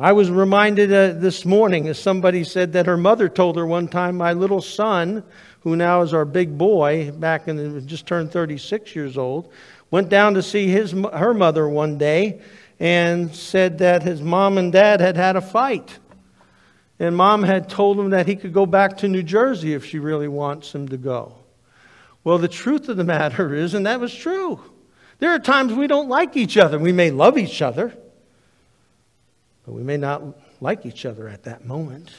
I 0.00 0.12
was 0.12 0.30
reminded 0.30 0.90
uh, 0.90 1.12
this 1.12 1.44
morning 1.44 1.86
as 1.86 1.98
somebody 1.98 2.42
said 2.42 2.72
that 2.72 2.86
her 2.86 2.96
mother 2.96 3.28
told 3.28 3.56
her 3.56 3.66
one 3.66 3.86
time, 3.86 4.16
My 4.16 4.32
little 4.32 4.62
son, 4.62 5.22
who 5.60 5.76
now 5.76 6.00
is 6.00 6.14
our 6.14 6.24
big 6.24 6.56
boy, 6.56 7.10
back 7.10 7.48
in 7.48 7.74
the, 7.74 7.82
just 7.82 8.06
turned 8.06 8.32
36 8.32 8.96
years 8.96 9.18
old, 9.18 9.52
went 9.90 10.08
down 10.08 10.32
to 10.34 10.42
see 10.42 10.68
his, 10.68 10.92
her 10.92 11.34
mother 11.34 11.68
one 11.68 11.98
day 11.98 12.40
and 12.78 13.36
said 13.36 13.76
that 13.80 14.02
his 14.02 14.22
mom 14.22 14.56
and 14.56 14.72
dad 14.72 15.02
had 15.02 15.18
had 15.18 15.36
a 15.36 15.42
fight. 15.42 15.98
And 16.98 17.14
mom 17.14 17.42
had 17.42 17.68
told 17.68 18.00
him 18.00 18.08
that 18.08 18.26
he 18.26 18.36
could 18.36 18.54
go 18.54 18.64
back 18.64 18.96
to 18.98 19.08
New 19.08 19.22
Jersey 19.22 19.74
if 19.74 19.84
she 19.84 19.98
really 19.98 20.28
wants 20.28 20.74
him 20.74 20.88
to 20.88 20.96
go. 20.96 21.34
Well, 22.24 22.38
the 22.38 22.48
truth 22.48 22.88
of 22.88 22.96
the 22.96 23.04
matter 23.18 23.54
is, 23.54 23.74
and 23.74 23.84
that 23.84 24.00
was 24.00 24.14
true, 24.14 24.62
there 25.18 25.32
are 25.32 25.38
times 25.38 25.74
we 25.74 25.86
don't 25.86 26.08
like 26.08 26.38
each 26.38 26.56
other. 26.56 26.78
We 26.78 26.92
may 26.92 27.10
love 27.10 27.36
each 27.36 27.60
other, 27.60 27.94
but 29.70 29.76
we 29.76 29.84
may 29.84 29.98
not 29.98 30.20
like 30.60 30.84
each 30.84 31.06
other 31.06 31.28
at 31.28 31.44
that 31.44 31.64
moment. 31.64 32.10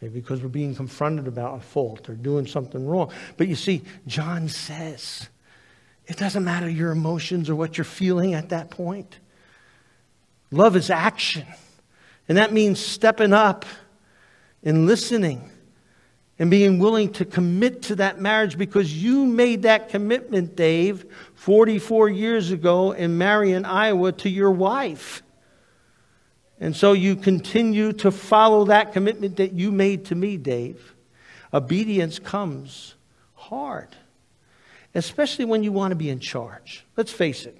Maybe 0.00 0.20
because 0.20 0.40
we're 0.40 0.48
being 0.48 0.76
confronted 0.76 1.26
about 1.26 1.56
a 1.56 1.60
fault 1.60 2.08
or 2.08 2.14
doing 2.14 2.46
something 2.46 2.86
wrong. 2.86 3.10
But 3.36 3.48
you 3.48 3.56
see, 3.56 3.82
John 4.06 4.48
says 4.48 5.28
it 6.06 6.16
doesn't 6.18 6.44
matter 6.44 6.70
your 6.70 6.92
emotions 6.92 7.50
or 7.50 7.56
what 7.56 7.76
you're 7.76 7.84
feeling 7.84 8.34
at 8.34 8.50
that 8.50 8.70
point. 8.70 9.18
Love 10.52 10.76
is 10.76 10.88
action. 10.88 11.48
And 12.28 12.38
that 12.38 12.52
means 12.52 12.78
stepping 12.78 13.32
up 13.32 13.64
and 14.62 14.86
listening 14.86 15.50
and 16.38 16.48
being 16.48 16.78
willing 16.78 17.12
to 17.14 17.24
commit 17.24 17.82
to 17.82 17.96
that 17.96 18.20
marriage 18.20 18.56
because 18.56 19.02
you 19.02 19.26
made 19.26 19.62
that 19.62 19.88
commitment, 19.88 20.54
Dave, 20.54 21.06
44 21.34 22.08
years 22.08 22.52
ago 22.52 22.92
in 22.92 23.18
Marion, 23.18 23.64
Iowa, 23.64 24.12
to 24.12 24.30
your 24.30 24.52
wife. 24.52 25.24
And 26.60 26.74
so 26.74 26.92
you 26.92 27.14
continue 27.16 27.92
to 27.94 28.10
follow 28.10 28.64
that 28.66 28.92
commitment 28.92 29.36
that 29.36 29.52
you 29.52 29.70
made 29.70 30.06
to 30.06 30.14
me, 30.14 30.36
Dave. 30.36 30.94
Obedience 31.54 32.18
comes 32.18 32.94
hard, 33.34 33.96
especially 34.94 35.44
when 35.44 35.62
you 35.62 35.72
want 35.72 35.92
to 35.92 35.96
be 35.96 36.10
in 36.10 36.18
charge. 36.18 36.84
Let's 36.96 37.12
face 37.12 37.46
it. 37.46 37.56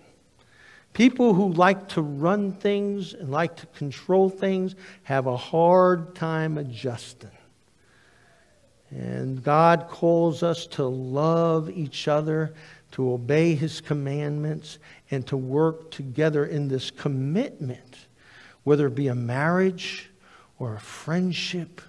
People 0.93 1.33
who 1.33 1.53
like 1.53 1.89
to 1.91 2.03
run 2.03 2.53
things 2.53 3.15
and 3.15 3.31
like 3.31 3.57
to 3.57 3.67
control 3.67 4.29
things 4.29 4.75
have 5.05 5.27
a 5.27 5.37
hard 5.37 6.15
time 6.15 6.59
adjusting. 6.59 7.31
And 8.91 9.43
God 9.43 9.87
calls 9.89 10.43
us 10.43 10.67
to 10.69 10.85
love 10.85 11.71
each 11.71 12.09
other, 12.09 12.55
to 12.93 13.13
obey 13.13 13.55
His 13.55 13.81
commandments, 13.81 14.79
and 15.11 15.27
to 15.27 15.37
work 15.37 15.91
together 15.91 16.47
in 16.47 16.69
this 16.69 16.91
commitment, 16.91 18.08
whether 18.65 18.87
it 18.87 18.95
be 18.95 19.09
a 19.09 19.15
marriage 19.15 20.11
or 20.59 20.75
a 20.75 20.81
friendship 20.81 21.81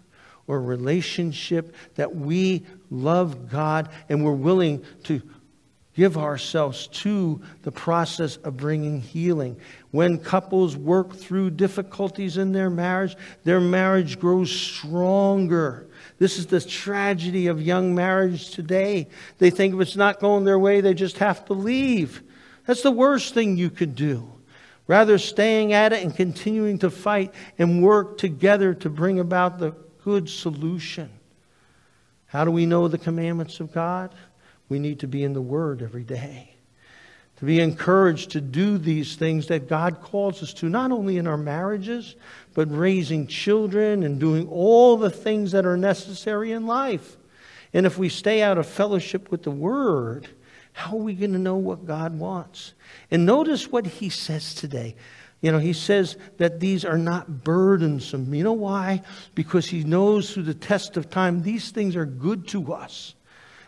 or 0.48 0.58
a 0.58 0.62
relationship, 0.62 1.76
that 1.96 2.16
we 2.16 2.66
love 2.90 3.50
God 3.50 3.90
and 4.08 4.24
we're 4.24 4.32
willing 4.32 4.84
to 5.04 5.22
give 6.00 6.18
ourselves 6.18 6.88
to 6.88 7.42
the 7.64 7.72
process 7.72 8.38
of 8.38 8.56
bringing 8.56 9.02
healing. 9.02 9.58
When 9.92 10.18
couples 10.18 10.78
work 10.78 11.14
through 11.14 11.52
difficulties 11.52 12.38
in 12.38 12.54
their 12.54 12.70
marriage, 12.70 13.18
their 13.44 13.60
marriage 13.60 14.18
grows 14.18 14.50
stronger. 14.50 15.90
This 16.18 16.38
is 16.38 16.48
the 16.48 16.62
tragedy 16.62 17.48
of 17.48 17.62
young 17.62 17.94
marriage 17.96 18.52
today. 18.52 19.10
They 19.40 19.50
think 19.50 19.74
if 19.74 19.82
it's 19.82 19.98
not 19.98 20.22
going 20.22 20.46
their 20.46 20.58
way, 20.58 20.80
they 20.80 20.94
just 20.94 21.18
have 21.18 21.44
to 21.46 21.54
leave. 21.54 22.24
That's 22.66 22.82
the 22.84 22.92
worst 22.92 23.34
thing 23.34 23.58
you 23.58 23.70
could 23.70 23.96
do. 23.96 24.39
Rather, 24.90 25.20
staying 25.20 25.72
at 25.72 25.94
it 25.94 26.02
and 26.02 26.16
continuing 26.16 26.80
to 26.80 26.90
fight 26.90 27.32
and 27.60 27.84
work 27.84 28.18
together 28.18 28.74
to 28.74 28.90
bring 28.90 29.20
about 29.20 29.60
the 29.60 29.76
good 30.04 30.28
solution. 30.28 31.12
How 32.26 32.44
do 32.44 32.50
we 32.50 32.66
know 32.66 32.88
the 32.88 32.98
commandments 32.98 33.60
of 33.60 33.72
God? 33.72 34.16
We 34.68 34.80
need 34.80 35.02
to 35.02 35.08
be 35.08 35.24
in 35.24 35.34
the 35.34 35.44
Word 35.44 35.84
every 35.84 36.04
day. 36.04 36.56
To 37.38 37.46
be 37.46 37.60
encouraged 37.60 38.32
to 38.32 38.42
do 38.42 38.80
these 38.80 39.16
things 39.16 39.46
that 39.50 39.70
God 39.70 40.02
calls 40.02 40.42
us 40.42 40.56
to, 40.56 40.70
not 40.70 40.92
only 40.92 41.18
in 41.18 41.28
our 41.28 41.38
marriages, 41.38 42.16
but 42.56 42.76
raising 42.76 43.28
children 43.28 44.02
and 44.02 44.20
doing 44.20 44.48
all 44.48 44.98
the 44.98 45.12
things 45.12 45.52
that 45.52 45.68
are 45.68 45.78
necessary 45.78 46.52
in 46.52 46.66
life. 46.66 47.16
And 47.76 47.86
if 47.86 48.00
we 48.00 48.10
stay 48.10 48.42
out 48.42 48.58
of 48.58 48.66
fellowship 48.66 49.30
with 49.30 49.44
the 49.44 49.52
Word, 49.52 50.30
how 50.80 50.94
are 50.94 51.04
we 51.04 51.14
going 51.14 51.34
to 51.34 51.40
know 51.40 51.58
what 51.58 51.86
God 51.86 52.18
wants? 52.18 52.74
And 53.12 53.26
notice 53.26 53.70
what 53.70 53.86
He 53.86 54.08
says 54.08 54.56
today. 54.56 54.96
You 55.42 55.52
know, 55.52 55.60
He 55.60 55.74
says 55.74 56.16
that 56.38 56.62
these 56.62 56.86
are 56.86 56.98
not 56.98 57.44
burdensome. 57.44 58.34
You 58.34 58.46
know 58.46 58.54
why? 58.54 59.02
Because 59.36 59.68
He 59.68 59.84
knows 59.84 60.34
through 60.34 60.44
the 60.44 60.54
test 60.54 60.96
of 60.96 61.10
time 61.10 61.42
these 61.42 61.72
things 61.72 61.98
are 61.98 62.06
good 62.06 62.48
to 62.50 62.74
us. 62.74 63.14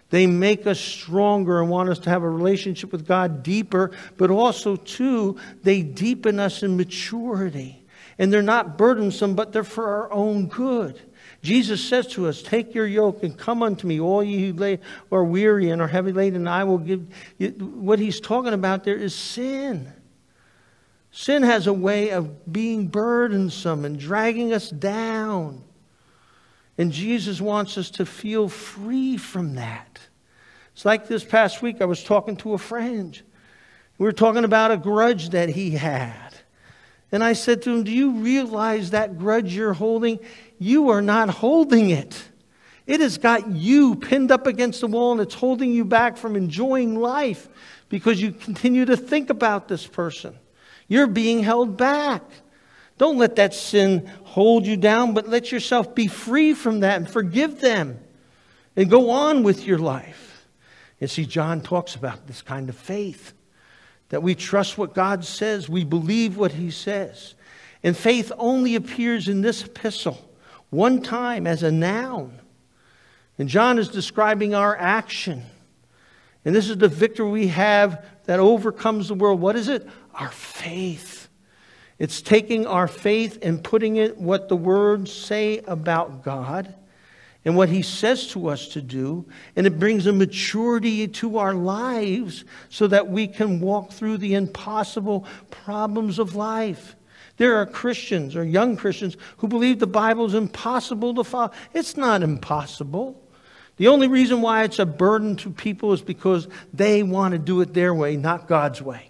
They 0.10 0.26
make 0.26 0.66
us 0.66 0.80
stronger 0.80 1.62
and 1.62 1.70
want 1.70 1.90
us 1.90 2.00
to 2.00 2.10
have 2.10 2.24
a 2.24 2.30
relationship 2.30 2.94
with 2.94 3.06
God 3.06 3.44
deeper, 3.44 3.92
but 4.16 4.32
also, 4.32 4.78
too, 4.78 5.38
they 5.64 5.82
deepen 5.82 6.40
us 6.40 6.64
in 6.64 6.78
maturity. 6.78 7.84
And 8.20 8.32
they're 8.32 8.42
not 8.42 8.78
burdensome, 8.78 9.36
but 9.36 9.52
they're 9.52 9.64
for 9.66 9.88
our 9.88 10.14
own 10.14 10.48
good. 10.48 11.02
Jesus 11.42 11.84
says 11.84 12.08
to 12.08 12.28
us, 12.28 12.42
Take 12.42 12.76
your 12.76 12.86
yoke 12.86 13.24
and 13.24 13.36
come 13.36 13.64
unto 13.64 13.88
me, 13.88 14.00
all 14.00 14.24
ye 14.24 14.52
who 14.52 14.78
are 15.12 15.24
weary 15.24 15.70
and 15.70 15.82
are 15.82 15.88
heavy 15.88 16.12
laden, 16.12 16.42
and 16.42 16.50
I 16.50 16.64
will 16.64 16.78
give 16.78 17.08
you. 17.38 17.50
What 17.50 18.00
he's 18.00 18.20
talking 18.20 18.54
about 18.54 18.84
there 18.84 18.96
is 18.96 19.16
sin. 19.16 19.92
Sin 21.12 21.44
has 21.44 21.68
a 21.68 21.74
way 21.74 22.12
of 22.12 22.52
being 22.52 22.88
burdensome 22.88 23.86
and 23.86 24.00
dragging 24.00 24.54
us 24.54 24.70
down. 24.70 25.64
And 26.78 26.92
Jesus 26.92 27.42
wants 27.42 27.78
us 27.78 27.90
to 27.92 28.06
feel 28.06 28.48
free 28.48 29.18
from 29.18 29.56
that. 29.56 30.00
It's 30.74 30.86
like 30.86 31.08
this 31.08 31.24
past 31.24 31.62
week, 31.62 31.82
I 31.82 31.86
was 31.86 32.04
talking 32.04 32.38
to 32.38 32.54
a 32.54 32.58
friend. 32.58 33.20
We 33.98 34.06
were 34.06 34.14
talking 34.14 34.46
about 34.46 34.72
a 34.72 34.78
grudge 34.78 35.30
that 35.30 35.50
he 35.50 35.72
had. 35.72 36.32
And 37.12 37.24
I 37.24 37.34
said 37.34 37.62
to 37.64 37.72
him, 37.72 37.84
Do 37.84 37.92
you 37.92 38.12
realize 38.12 38.92
that 38.92 39.20
grudge 39.20 39.54
you're 39.54 39.74
holding? 39.74 40.20
You 40.62 40.90
are 40.92 41.02
not 41.02 41.32
holding 41.32 41.90
it. 41.90 42.24
It 42.86 43.00
has 43.00 43.18
got 43.18 43.48
you 43.48 43.96
pinned 43.96 44.32
up 44.32 44.46
against 44.46 44.82
the 44.82 44.86
wall 44.86 45.14
and 45.14 45.22
it's 45.22 45.34
holding 45.34 45.74
you 45.74 45.84
back 45.84 46.18
from 46.18 46.36
enjoying 46.36 47.00
life 47.00 47.50
because 47.90 48.22
you 48.22 48.32
continue 48.32 48.86
to 48.86 48.96
think 48.96 49.32
about 49.32 49.68
this 49.68 49.88
person. 49.88 50.36
You're 50.88 51.08
being 51.08 51.42
held 51.42 51.78
back. 51.78 52.22
Don't 53.00 53.18
let 53.18 53.38
that 53.38 53.56
sin 53.56 54.08
hold 54.24 54.68
you 54.68 54.78
down, 54.78 55.16
but 55.16 55.28
let 55.28 55.52
yourself 55.52 55.96
be 55.96 56.06
free 56.06 56.54
from 56.54 56.82
that 56.82 56.98
and 56.98 57.10
forgive 57.10 57.60
them 57.60 58.00
and 58.76 58.88
go 58.88 59.10
on 59.10 59.42
with 59.42 59.66
your 59.66 59.80
life. 59.80 60.46
And 61.00 61.10
see, 61.10 61.26
John 61.26 61.62
talks 61.62 61.96
about 61.96 62.28
this 62.28 62.44
kind 62.44 62.70
of 62.70 62.76
faith 62.76 63.34
that 64.10 64.22
we 64.22 64.36
trust 64.36 64.78
what 64.78 64.94
God 64.94 65.26
says, 65.26 65.68
we 65.68 65.84
believe 65.84 66.38
what 66.38 66.52
He 66.52 66.70
says. 66.70 67.34
And 67.82 67.98
faith 67.98 68.32
only 68.38 68.76
appears 68.76 69.28
in 69.28 69.42
this 69.42 69.64
epistle 69.64 70.24
one 70.72 71.02
time 71.04 71.46
as 71.46 71.62
a 71.62 71.72
noun. 71.72 72.40
And 73.38 73.48
John 73.48 73.78
is 73.78 73.88
describing 73.88 74.56
our 74.56 74.76
action. 74.76 75.44
And 76.44 76.56
this 76.56 76.70
is 76.70 76.78
the 76.78 76.88
victory 76.88 77.30
we 77.30 77.48
have 77.48 78.04
that 78.26 78.40
overcomes 78.40 79.08
the 79.08 79.14
world. 79.14 79.40
What 79.40 79.56
is 79.56 79.68
it? 79.68 79.88
Our 80.16 80.30
faith. 80.30 81.28
It's 82.00 82.22
taking 82.22 82.66
our 82.66 82.88
faith 82.88 83.38
and 83.44 83.64
putting 83.64 83.98
it 83.98 84.18
what 84.18 84.50
the 84.50 84.56
words 84.56 85.14
say 85.14 85.60
about 85.60 86.24
God 86.24 86.74
and 87.46 87.56
what 87.56 87.70
He 87.70 87.82
says 87.82 88.28
to 88.30 88.50
us 88.50 88.70
to 88.70 88.82
do, 88.82 89.26
and 89.56 89.66
it 89.66 89.80
brings 89.80 90.06
a 90.06 90.14
maturity 90.14 91.08
to 91.08 91.38
our 91.38 91.54
lives 91.54 92.46
so 92.70 92.88
that 92.88 93.08
we 93.08 93.28
can 93.28 93.60
walk 93.60 93.92
through 93.92 94.18
the 94.18 94.36
impossible 94.36 95.26
problems 95.50 96.20
of 96.20 96.36
life. 96.36 96.96
There 97.42 97.56
are 97.56 97.66
Christians 97.66 98.36
or 98.36 98.44
young 98.44 98.76
Christians 98.76 99.18
who 99.38 99.48
believe 99.48 99.80
the 99.80 99.88
Bible 99.88 100.28
is 100.28 100.36
impossible 100.36 101.16
to 101.16 101.24
follow. 101.24 101.50
It's 101.74 101.98
not 101.98 102.22
impossible. 102.22 103.20
The 103.78 103.88
only 103.88 104.08
reason 104.08 104.44
why 104.44 104.64
it's 104.64 104.78
a 104.78 104.86
burden 104.86 105.38
to 105.38 105.50
people 105.50 105.92
is 105.92 106.04
because 106.04 106.48
they 106.72 107.02
want 107.02 107.32
to 107.32 107.40
do 107.40 107.60
it 107.62 107.74
their 107.74 107.96
way, 107.96 108.16
not 108.16 108.48
God's 108.48 108.80
way. 108.80 109.10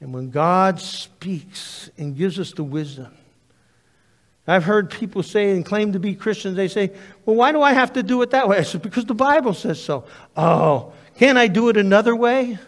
And 0.00 0.14
when 0.14 0.30
God 0.30 0.80
speaks 0.80 1.90
and 1.98 2.16
gives 2.16 2.38
us 2.38 2.54
the 2.54 2.64
wisdom, 2.64 3.14
I've 4.46 4.64
heard 4.64 4.90
people 4.90 5.22
say 5.22 5.50
and 5.50 5.62
claim 5.62 5.92
to 5.92 5.98
be 5.98 6.14
Christians, 6.14 6.56
they 6.56 6.68
say, 6.68 6.90
Well, 7.26 7.36
why 7.36 7.52
do 7.52 7.60
I 7.60 7.74
have 7.74 7.92
to 7.92 8.02
do 8.02 8.22
it 8.22 8.30
that 8.30 8.48
way? 8.48 8.56
I 8.56 8.62
said, 8.62 8.80
Because 8.80 9.04
the 9.04 9.12
Bible 9.12 9.52
says 9.52 9.78
so. 9.78 10.06
Oh, 10.38 10.94
can't 11.18 11.36
I 11.36 11.48
do 11.48 11.68
it 11.68 11.76
another 11.76 12.16
way? 12.16 12.58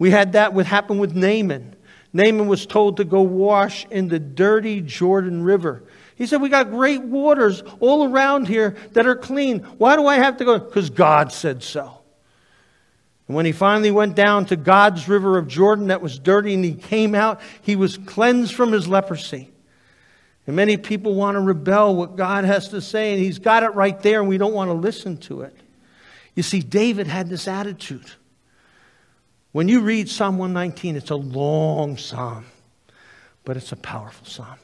We 0.00 0.10
had 0.10 0.32
that 0.32 0.52
what 0.52 0.66
happened 0.66 0.98
with 0.98 1.14
Naaman. 1.14 1.76
Naaman 2.12 2.48
was 2.48 2.66
told 2.66 2.96
to 2.98 3.04
go 3.04 3.20
wash 3.22 3.86
in 3.90 4.08
the 4.08 4.18
dirty 4.18 4.80
Jordan 4.80 5.42
River. 5.42 5.82
He 6.16 6.26
said, 6.26 6.40
We 6.40 6.48
got 6.48 6.70
great 6.70 7.02
waters 7.02 7.62
all 7.80 8.10
around 8.10 8.48
here 8.48 8.76
that 8.92 9.06
are 9.06 9.16
clean. 9.16 9.60
Why 9.78 9.96
do 9.96 10.06
I 10.06 10.16
have 10.16 10.38
to 10.38 10.44
go? 10.44 10.58
Because 10.58 10.90
God 10.90 11.32
said 11.32 11.62
so. 11.62 11.98
And 13.26 13.36
when 13.36 13.44
he 13.44 13.52
finally 13.52 13.90
went 13.90 14.14
down 14.14 14.46
to 14.46 14.56
God's 14.56 15.08
river 15.08 15.36
of 15.36 15.48
Jordan 15.48 15.88
that 15.88 16.00
was 16.00 16.18
dirty 16.18 16.54
and 16.54 16.64
he 16.64 16.74
came 16.74 17.14
out, 17.14 17.40
he 17.60 17.76
was 17.76 17.98
cleansed 17.98 18.54
from 18.54 18.72
his 18.72 18.88
leprosy. 18.88 19.50
And 20.48 20.56
many 20.56 20.78
people 20.78 21.14
want 21.14 21.34
to 21.34 21.40
rebel 21.40 21.94
what 21.94 22.16
God 22.16 22.44
has 22.44 22.70
to 22.70 22.80
say, 22.80 23.12
and 23.12 23.22
He's 23.22 23.38
got 23.38 23.64
it 23.64 23.74
right 23.74 24.00
there, 24.00 24.20
and 24.20 24.28
we 24.30 24.38
don't 24.38 24.54
want 24.54 24.70
to 24.70 24.74
listen 24.74 25.18
to 25.18 25.42
it. 25.42 25.54
You 26.34 26.42
see, 26.42 26.60
David 26.60 27.06
had 27.06 27.28
this 27.28 27.46
attitude. 27.46 28.10
When 29.52 29.68
you 29.68 29.80
read 29.80 30.08
Psalm 30.08 30.38
119, 30.38 30.96
it's 30.96 31.10
a 31.10 31.16
long 31.16 31.96
psalm, 31.96 32.44
but 33.44 33.56
it's 33.56 33.72
a 33.72 33.76
powerful 33.76 34.26
psalm. 34.26 34.58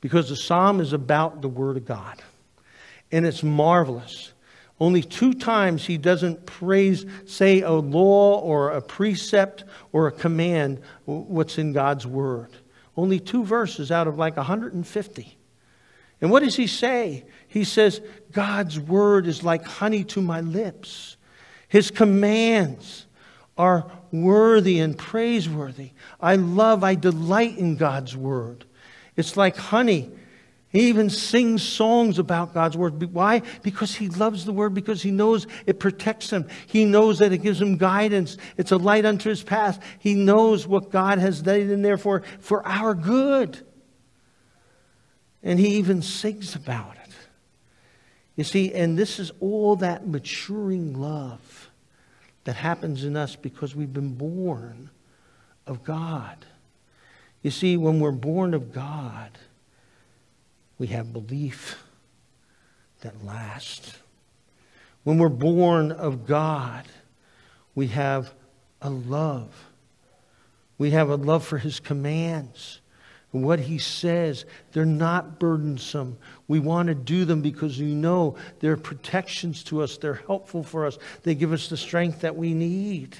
Because 0.00 0.28
the 0.28 0.36
psalm 0.36 0.80
is 0.80 0.92
about 0.92 1.42
the 1.42 1.48
Word 1.48 1.76
of 1.76 1.84
God, 1.84 2.22
and 3.10 3.26
it's 3.26 3.42
marvelous. 3.42 4.32
Only 4.78 5.02
two 5.02 5.34
times 5.34 5.84
he 5.84 5.98
doesn't 5.98 6.46
praise, 6.46 7.04
say, 7.26 7.60
a 7.60 7.72
law 7.72 8.38
or 8.40 8.70
a 8.70 8.80
precept 8.80 9.64
or 9.92 10.06
a 10.06 10.12
command, 10.12 10.80
what's 11.04 11.58
in 11.58 11.72
God's 11.72 12.06
Word. 12.06 12.50
Only 12.96 13.18
two 13.18 13.44
verses 13.44 13.90
out 13.90 14.06
of 14.06 14.18
like 14.18 14.36
150. 14.36 15.36
And 16.20 16.30
what 16.30 16.42
does 16.42 16.56
he 16.56 16.66
say? 16.66 17.24
He 17.48 17.64
says, 17.64 18.00
God's 18.32 18.78
word 18.78 19.26
is 19.26 19.42
like 19.42 19.64
honey 19.64 20.04
to 20.04 20.20
my 20.20 20.40
lips. 20.42 21.16
His 21.68 21.90
commands 21.90 23.06
are 23.60 23.90
worthy 24.10 24.80
and 24.80 24.96
praiseworthy. 24.96 25.90
I 26.20 26.36
love, 26.36 26.82
I 26.82 26.94
delight 26.94 27.58
in 27.58 27.76
God's 27.76 28.16
word. 28.16 28.64
It's 29.16 29.36
like 29.36 29.56
honey 29.56 30.10
he 30.72 30.88
even 30.88 31.10
sings 31.10 31.64
songs 31.64 32.20
about 32.20 32.54
God's 32.54 32.76
word. 32.76 33.12
Why? 33.12 33.42
Because 33.62 33.96
he 33.96 34.08
loves 34.08 34.44
the 34.44 34.52
word, 34.52 34.72
because 34.72 35.02
he 35.02 35.10
knows 35.10 35.48
it 35.66 35.80
protects 35.80 36.30
him. 36.30 36.46
He 36.68 36.84
knows 36.84 37.18
that 37.18 37.32
it 37.32 37.38
gives 37.38 37.60
him 37.60 37.76
guidance. 37.76 38.36
It's 38.56 38.70
a 38.70 38.76
light 38.76 39.04
unto 39.04 39.28
his 39.28 39.42
path. 39.42 39.82
He 39.98 40.14
knows 40.14 40.68
what 40.68 40.90
God 40.90 41.18
has 41.18 41.44
laid 41.44 41.70
in 41.70 41.82
there 41.82 41.98
for, 41.98 42.22
for 42.38 42.66
our 42.66 42.94
good. 42.94 43.66
And 45.42 45.58
he 45.58 45.78
even 45.78 46.02
sings 46.02 46.54
about 46.54 46.94
it. 47.04 47.14
You 48.36 48.44
see, 48.44 48.72
and 48.72 48.96
this 48.96 49.18
is 49.18 49.32
all 49.40 49.74
that 49.76 50.06
maturing 50.06 51.00
love 51.00 51.69
that 52.44 52.56
happens 52.56 53.04
in 53.04 53.16
us 53.16 53.36
because 53.36 53.74
we've 53.74 53.92
been 53.92 54.14
born 54.14 54.90
of 55.66 55.84
God. 55.84 56.46
You 57.42 57.50
see, 57.50 57.76
when 57.76 58.00
we're 58.00 58.12
born 58.12 58.54
of 58.54 58.72
God, 58.72 59.30
we 60.78 60.88
have 60.88 61.12
belief 61.12 61.82
that 63.02 63.24
lasts. 63.24 63.98
When 65.04 65.18
we're 65.18 65.28
born 65.28 65.92
of 65.92 66.26
God, 66.26 66.84
we 67.74 67.88
have 67.88 68.34
a 68.82 68.90
love. 68.90 69.66
We 70.78 70.90
have 70.90 71.10
a 71.10 71.16
love 71.16 71.44
for 71.44 71.58
His 71.58 71.80
commands. 71.80 72.80
And 73.32 73.44
what 73.44 73.60
He 73.60 73.78
says, 73.78 74.44
they're 74.72 74.84
not 74.84 75.38
burdensome. 75.38 76.18
We 76.48 76.58
want 76.58 76.88
to 76.88 76.94
do 76.94 77.24
them 77.24 77.42
because 77.42 77.78
we 77.78 77.94
know 77.94 78.36
they're 78.58 78.76
protections 78.76 79.62
to 79.64 79.82
us, 79.82 79.98
they're 79.98 80.22
helpful 80.26 80.62
for 80.62 80.86
us, 80.86 80.98
they 81.22 81.34
give 81.34 81.52
us 81.52 81.68
the 81.68 81.76
strength 81.76 82.20
that 82.20 82.36
we 82.36 82.54
need. 82.54 83.16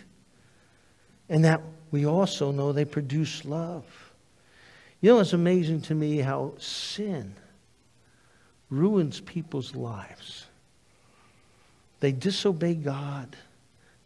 And 1.28 1.44
that 1.44 1.62
we 1.90 2.06
also 2.06 2.50
know 2.50 2.72
they 2.72 2.84
produce 2.84 3.44
love. 3.44 3.84
You 5.00 5.14
know, 5.14 5.20
it's 5.20 5.32
amazing 5.32 5.82
to 5.82 5.94
me 5.94 6.18
how 6.18 6.54
sin 6.58 7.34
ruins 8.68 9.20
people's 9.20 9.74
lives. 9.74 10.46
They 12.00 12.12
disobey 12.12 12.74
God, 12.74 13.36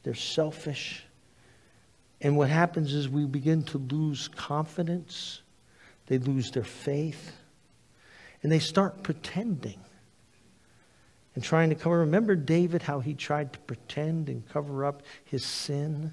they're 0.03 0.15
selfish. 0.15 1.05
And 2.21 2.37
what 2.37 2.49
happens 2.49 2.95
is 2.95 3.09
we 3.09 3.27
begin 3.27 3.63
to 3.65 3.79
lose 3.79 4.29
confidence, 4.29 5.43
they 6.07 6.19
lose 6.19 6.51
their 6.51 6.65
faith, 6.65 7.33
and 8.43 8.53
they 8.53 8.59
start 8.59 9.03
pretending 9.03 9.81
and 11.35 11.43
trying 11.43 11.71
to 11.71 11.75
cover. 11.75 12.01
Remember 12.01 12.37
David, 12.37 12.83
how 12.83 13.01
he 13.01 13.15
tried 13.15 13.53
to 13.55 13.59
pretend 13.61 14.29
and 14.29 14.49
cover 14.49 14.85
up 14.85 15.03
his 15.25 15.45
sin? 15.45 16.13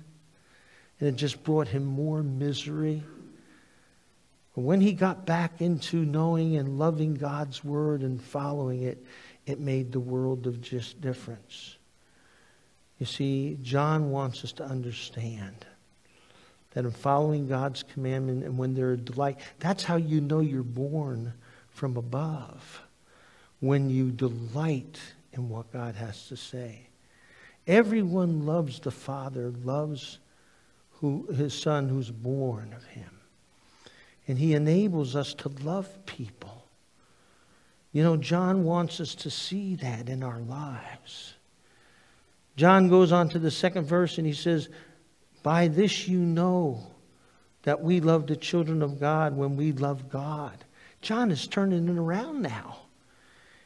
And 0.99 1.09
it 1.09 1.15
just 1.15 1.43
brought 1.43 1.67
him 1.67 1.85
more 1.85 2.23
misery. 2.23 3.03
But 4.55 4.61
when 4.61 4.81
he 4.81 4.93
got 4.93 5.25
back 5.25 5.61
into 5.61 6.05
knowing 6.05 6.57
and 6.57 6.77
loving 6.77 7.15
God's 7.15 7.63
word 7.63 8.01
and 8.01 8.21
following 8.21 8.83
it, 8.83 9.03
it 9.45 9.59
made 9.59 9.91
the 9.91 9.99
world 9.99 10.47
of 10.47 10.61
just 10.61 11.01
difference. 11.01 11.77
You 12.99 13.05
see, 13.05 13.57
John 13.61 14.11
wants 14.11 14.43
us 14.43 14.51
to 14.53 14.63
understand 14.63 15.65
that 16.71 16.85
in 16.85 16.91
following 16.91 17.47
God's 17.47 17.83
commandment 17.83 18.43
and 18.43 18.57
when 18.57 18.73
they're 18.73 18.93
a 18.93 18.97
delight, 18.97 19.39
that's 19.59 19.83
how 19.83 19.97
you 19.97 20.21
know 20.21 20.39
you're 20.39 20.63
born 20.63 21.33
from 21.69 21.97
above. 21.97 22.81
When 23.59 23.89
you 23.89 24.11
delight 24.11 24.99
in 25.33 25.49
what 25.49 25.71
God 25.71 25.95
has 25.95 26.27
to 26.27 26.37
say. 26.37 26.87
Everyone 27.67 28.45
loves 28.45 28.79
the 28.79 28.91
Father, 28.91 29.53
loves 29.63 30.19
who, 30.93 31.27
his 31.35 31.53
Son 31.53 31.87
who's 31.89 32.11
born 32.11 32.73
of 32.75 32.83
him. 32.85 33.19
And 34.27 34.37
he 34.37 34.53
enables 34.53 35.15
us 35.15 35.33
to 35.35 35.49
love 35.63 36.05
people. 36.05 36.65
You 37.91 38.03
know, 38.03 38.17
John 38.17 38.63
wants 38.63 38.99
us 38.99 39.15
to 39.15 39.29
see 39.29 39.75
that 39.75 40.09
in 40.09 40.23
our 40.23 40.39
lives. 40.39 41.33
John 42.55 42.89
goes 42.89 43.11
on 43.11 43.29
to 43.29 43.39
the 43.39 43.51
second 43.51 43.85
verse 43.85 44.17
and 44.17 44.27
he 44.27 44.33
says, 44.33 44.69
By 45.43 45.67
this 45.67 46.07
you 46.07 46.19
know 46.19 46.91
that 47.63 47.81
we 47.81 47.99
love 47.99 48.27
the 48.27 48.35
children 48.35 48.81
of 48.81 48.99
God 48.99 49.35
when 49.35 49.55
we 49.55 49.71
love 49.71 50.09
God. 50.09 50.65
John 51.01 51.31
is 51.31 51.47
turning 51.47 51.89
it 51.89 51.97
around 51.97 52.41
now. 52.41 52.77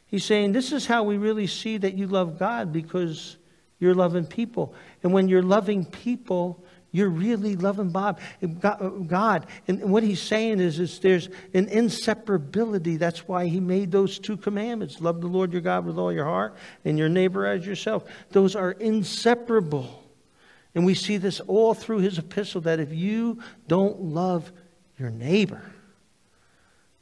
He's 0.07 0.23
saying, 0.23 0.53
This 0.53 0.71
is 0.71 0.85
how 0.85 1.03
we 1.03 1.17
really 1.17 1.47
see 1.47 1.77
that 1.77 1.95
you 1.95 2.07
love 2.07 2.39
God 2.39 2.71
because 2.71 3.37
you're 3.79 3.93
loving 3.93 4.25
people. 4.25 4.73
And 5.03 5.11
when 5.11 5.27
you're 5.27 5.43
loving 5.43 5.85
people, 5.85 6.63
you're 6.91 7.09
really 7.09 7.57
loving 7.57 7.89
Bob, 7.89 8.21
eh, 8.41 8.47
eh, 8.63 8.89
God. 9.05 9.47
And 9.67 9.91
what 9.91 10.03
he's 10.03 10.21
saying 10.21 10.61
is, 10.61 10.79
is 10.79 10.99
there's 10.99 11.27
an 11.53 11.65
inseparability. 11.65 12.97
That's 12.97 13.27
why 13.27 13.47
he 13.47 13.59
made 13.59 13.91
those 13.91 14.17
two 14.17 14.37
commandments 14.37 15.01
love 15.01 15.19
the 15.19 15.27
Lord 15.27 15.51
your 15.51 15.61
God 15.61 15.85
with 15.85 15.97
all 15.97 16.13
your 16.13 16.23
heart 16.23 16.55
and 16.85 16.97
your 16.97 17.09
neighbor 17.09 17.45
as 17.45 17.65
yourself. 17.65 18.05
Those 18.31 18.55
are 18.55 18.71
inseparable. 18.71 20.04
And 20.75 20.85
we 20.85 20.93
see 20.93 21.17
this 21.17 21.39
all 21.39 21.73
through 21.73 21.99
his 21.99 22.17
epistle 22.17 22.61
that 22.61 22.81
if 22.81 22.93
you 22.93 23.39
don't 23.67 24.01
love 24.01 24.51
your 24.99 25.09
neighbor, 25.09 25.61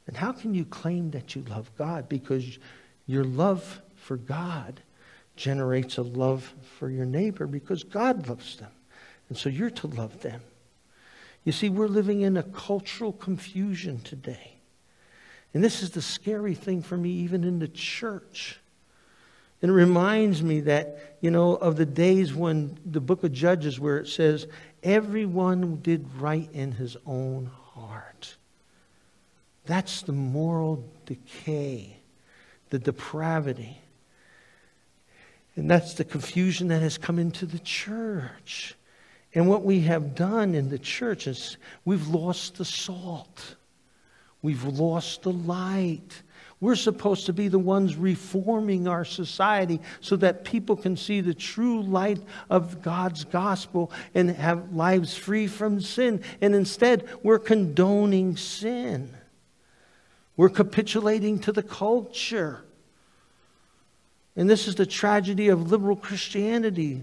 then 0.06 0.14
how 0.14 0.32
can 0.32 0.54
you 0.54 0.64
claim 0.64 1.10
that 1.10 1.34
you 1.34 1.42
love 1.42 1.70
God? 1.76 2.08
Because 2.08 2.58
your 3.06 3.24
love 3.24 3.82
for 3.96 4.16
God 4.16 4.80
generates 5.36 5.98
a 5.98 6.02
love 6.02 6.54
for 6.78 6.88
your 6.88 7.04
neighbor 7.04 7.46
because 7.46 7.82
God 7.82 8.28
loves 8.28 8.56
them. 8.56 8.70
And 9.28 9.36
so 9.36 9.48
you're 9.48 9.70
to 9.70 9.88
love 9.88 10.20
them. 10.20 10.40
You 11.42 11.52
see, 11.52 11.68
we're 11.68 11.88
living 11.88 12.20
in 12.20 12.36
a 12.36 12.42
cultural 12.42 13.12
confusion 13.12 14.00
today. 14.00 14.52
And 15.52 15.62
this 15.62 15.82
is 15.82 15.90
the 15.90 16.02
scary 16.02 16.54
thing 16.54 16.82
for 16.82 16.96
me, 16.96 17.10
even 17.10 17.44
in 17.44 17.58
the 17.58 17.68
church. 17.68 18.60
And 19.64 19.70
it 19.70 19.76
reminds 19.76 20.42
me 20.42 20.60
that, 20.60 21.16
you 21.22 21.30
know, 21.30 21.54
of 21.54 21.76
the 21.76 21.86
days 21.86 22.34
when 22.34 22.78
the 22.84 23.00
book 23.00 23.24
of 23.24 23.32
Judges, 23.32 23.80
where 23.80 23.96
it 23.96 24.08
says, 24.08 24.46
everyone 24.82 25.76
did 25.76 26.06
right 26.20 26.50
in 26.52 26.72
his 26.72 26.98
own 27.06 27.46
heart. 27.46 28.36
That's 29.64 30.02
the 30.02 30.12
moral 30.12 30.86
decay 31.06 31.96
the 32.68 32.78
depravity. 32.78 33.78
And 35.56 35.70
that's 35.70 35.94
the 35.94 36.04
confusion 36.04 36.68
that 36.68 36.82
has 36.82 36.98
come 36.98 37.18
into 37.18 37.46
the 37.46 37.58
church. 37.60 38.74
And 39.34 39.48
what 39.48 39.64
we 39.64 39.80
have 39.80 40.14
done 40.14 40.54
in 40.54 40.68
the 40.68 40.78
church 40.78 41.26
is 41.26 41.56
we've 41.86 42.08
lost 42.08 42.58
the 42.58 42.66
salt. 42.66 43.56
We've 44.42 44.64
lost 44.64 45.22
the 45.22 45.32
light. 45.32 46.20
We're 46.64 46.76
supposed 46.76 47.26
to 47.26 47.34
be 47.34 47.48
the 47.48 47.58
ones 47.58 47.94
reforming 47.94 48.88
our 48.88 49.04
society 49.04 49.82
so 50.00 50.16
that 50.16 50.44
people 50.44 50.76
can 50.76 50.96
see 50.96 51.20
the 51.20 51.34
true 51.34 51.82
light 51.82 52.22
of 52.48 52.80
God's 52.80 53.24
gospel 53.24 53.92
and 54.14 54.30
have 54.30 54.72
lives 54.72 55.14
free 55.14 55.46
from 55.46 55.82
sin. 55.82 56.22
And 56.40 56.54
instead, 56.54 57.06
we're 57.22 57.38
condoning 57.38 58.38
sin. 58.38 59.14
We're 60.38 60.48
capitulating 60.48 61.38
to 61.40 61.52
the 61.52 61.62
culture. 61.62 62.64
And 64.34 64.48
this 64.48 64.66
is 64.66 64.74
the 64.74 64.86
tragedy 64.86 65.48
of 65.48 65.70
liberal 65.70 65.96
Christianity. 65.96 67.02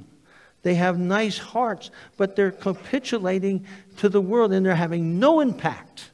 They 0.63 0.73
have 0.73 0.97
nice 0.97 1.37
hearts, 1.37 1.91
but 2.17 2.35
they're 2.35 2.49
capitulating 2.49 3.67
to 3.97 4.09
the 4.09 4.21
world 4.21 4.53
and 4.53 4.65
they're 4.65 4.73
having 4.73 5.19
no 5.19 5.39
impact 5.39 6.09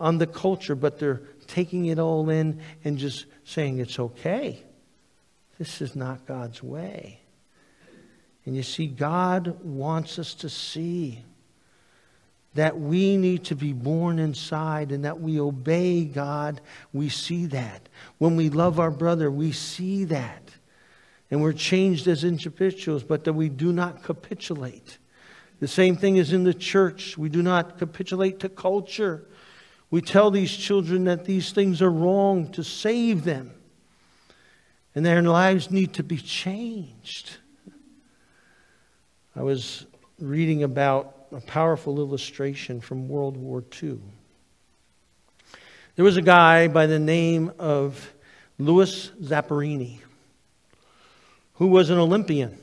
on 0.00 0.18
the 0.18 0.26
culture, 0.26 0.74
but 0.74 0.98
they're 0.98 1.22
taking 1.46 1.86
it 1.86 1.98
all 1.98 2.28
in 2.30 2.60
and 2.84 2.98
just 2.98 3.26
saying 3.44 3.78
it's 3.78 3.98
okay. 3.98 4.62
This 5.58 5.80
is 5.80 5.96
not 5.96 6.26
God's 6.26 6.62
way. 6.62 7.20
And 8.44 8.54
you 8.54 8.62
see, 8.62 8.86
God 8.86 9.58
wants 9.62 10.18
us 10.18 10.34
to 10.34 10.48
see 10.48 11.24
that 12.54 12.78
we 12.78 13.16
need 13.16 13.44
to 13.44 13.54
be 13.54 13.72
born 13.72 14.18
inside 14.18 14.90
and 14.90 15.04
that 15.04 15.20
we 15.20 15.38
obey 15.38 16.04
God. 16.04 16.60
We 16.92 17.08
see 17.08 17.46
that. 17.46 17.88
When 18.18 18.36
we 18.36 18.48
love 18.48 18.80
our 18.80 18.90
brother, 18.90 19.30
we 19.30 19.52
see 19.52 20.04
that. 20.04 20.50
And 21.30 21.42
we're 21.42 21.52
changed 21.52 22.06
as 22.06 22.24
individuals, 22.24 23.02
but 23.02 23.24
that 23.24 23.32
we 23.32 23.48
do 23.48 23.72
not 23.72 24.02
capitulate. 24.02 24.98
The 25.60 25.68
same 25.68 25.96
thing 25.96 26.16
is 26.16 26.32
in 26.32 26.44
the 26.44 26.54
church. 26.54 27.18
We 27.18 27.28
do 27.28 27.42
not 27.42 27.78
capitulate 27.78 28.40
to 28.40 28.48
culture. 28.48 29.26
We 29.90 30.00
tell 30.00 30.30
these 30.30 30.56
children 30.56 31.04
that 31.04 31.24
these 31.24 31.52
things 31.52 31.80
are 31.80 31.90
wrong 31.90 32.50
to 32.52 32.64
save 32.64 33.24
them, 33.24 33.52
and 34.94 35.04
their 35.04 35.22
lives 35.22 35.70
need 35.70 35.94
to 35.94 36.02
be 36.02 36.18
changed. 36.18 37.36
I 39.34 39.42
was 39.42 39.86
reading 40.18 40.62
about 40.62 41.26
a 41.32 41.40
powerful 41.40 41.98
illustration 41.98 42.80
from 42.80 43.08
World 43.08 43.36
War 43.36 43.62
II. 43.82 43.98
There 45.94 46.04
was 46.04 46.16
a 46.16 46.22
guy 46.22 46.68
by 46.68 46.86
the 46.86 46.98
name 46.98 47.52
of 47.58 48.12
Louis 48.58 49.10
Zamperini 49.22 50.00
who 51.54 51.68
was 51.68 51.90
an 51.90 51.98
Olympian. 51.98 52.58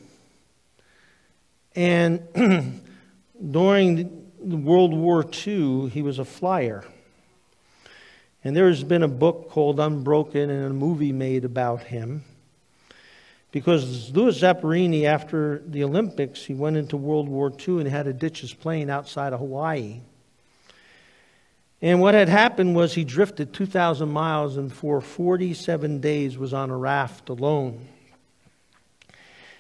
And 1.76 2.22
during 3.52 4.32
World 4.40 4.94
War 4.94 5.26
II, 5.46 5.90
he 5.90 6.02
was 6.02 6.20
a 6.20 6.26
flyer. 6.26 6.84
And 8.44 8.56
there's 8.56 8.84
been 8.84 9.04
a 9.04 9.08
book 9.08 9.50
called 9.50 9.80
Unbroken 9.80 10.50
and 10.50 10.66
a 10.66 10.74
movie 10.74 11.14
made 11.14 11.46
about 11.46 11.84
him. 11.84 12.24
Because 13.52 14.12
Louis 14.12 14.38
Zamperini, 14.42 15.06
after 15.06 15.62
the 15.66 15.84
Olympics, 15.84 16.44
he 16.44 16.54
went 16.54 16.76
into 16.76 16.98
World 16.98 17.30
War 17.30 17.54
II 17.68 17.80
and 17.80 17.88
had 17.88 18.06
to 18.06 18.14
ditch 18.14 18.42
his 18.42 18.54
plane 18.54 18.90
outside 18.90 19.32
of 19.32 19.40
Hawaii. 19.40 20.02
And 21.82 22.02
what 22.02 22.16
had 22.16 22.30
happened 22.30 22.76
was 22.76 22.94
he 22.94 23.04
drifted 23.04 23.54
2,000 23.54 24.10
miles 24.10 24.58
and 24.58 24.74
for 24.74 25.02
47 25.02 26.00
days 26.00 26.38
was 26.38 26.54
on 26.54 26.70
a 26.70 26.78
raft 26.78 27.30
alone. 27.30 27.88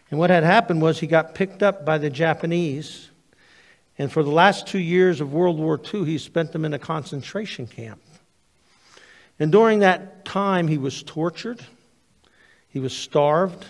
And 0.10 0.20
what 0.20 0.30
had 0.30 0.44
happened 0.44 0.82
was 0.82 1.00
he 1.00 1.08
got 1.08 1.36
picked 1.36 1.62
up 1.62 1.86
by 1.86 1.98
the 1.98 2.10
Japanese. 2.10 3.10
And 3.98 4.12
for 4.12 4.24
the 4.24 4.32
last 4.32 4.68
two 4.68 4.80
years 4.80 5.22
of 5.22 5.34
World 5.34 5.60
War 5.60 5.80
II, 5.94 6.06
he 6.06 6.18
spent 6.18 6.52
them 6.52 6.66
in 6.66 6.74
a 6.74 6.80
concentration 6.80 7.68
camp. 7.68 8.02
And 9.40 9.52
during 9.52 9.80
that 9.80 10.26
time, 10.26 10.68
he 10.68 10.78
was 10.78 11.04
tortured, 11.04 11.62
he 12.70 12.80
was 12.80 12.96
starved. 12.96 13.66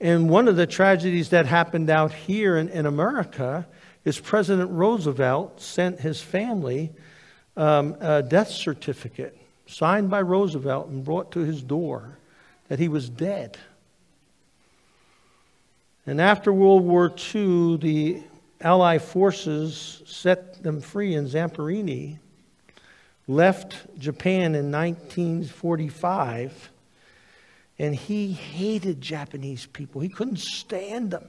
And 0.00 0.28
one 0.28 0.48
of 0.48 0.56
the 0.56 0.66
tragedies 0.66 1.28
that 1.28 1.46
happened 1.46 1.88
out 1.88 2.12
here 2.12 2.56
in, 2.56 2.68
in 2.70 2.86
America 2.86 3.68
is 4.04 4.18
President 4.18 4.70
Roosevelt 4.70 5.60
sent 5.60 6.00
his 6.00 6.20
family 6.20 6.90
um, 7.56 7.96
a 8.00 8.22
death 8.22 8.48
certificate 8.48 9.38
signed 9.66 10.10
by 10.10 10.20
Roosevelt 10.20 10.88
and 10.88 11.04
brought 11.04 11.32
to 11.32 11.40
his 11.40 11.62
door 11.62 12.18
that 12.68 12.78
he 12.78 12.88
was 12.88 13.08
dead. 13.08 13.56
And 16.04 16.20
after 16.20 16.52
World 16.52 16.82
War 16.82 17.14
II, 17.34 17.76
the 17.76 18.22
Allied 18.60 19.02
forces 19.02 20.02
set 20.06 20.62
them 20.62 20.80
free, 20.80 21.14
in 21.14 21.26
Zamperini 21.26 22.18
left 23.26 23.98
Japan 23.98 24.54
in 24.54 24.70
1945, 24.70 26.70
and 27.78 27.94
he 27.94 28.32
hated 28.32 29.00
Japanese 29.00 29.66
people. 29.66 30.00
He 30.00 30.08
couldn't 30.08 30.38
stand 30.38 31.10
them. 31.10 31.28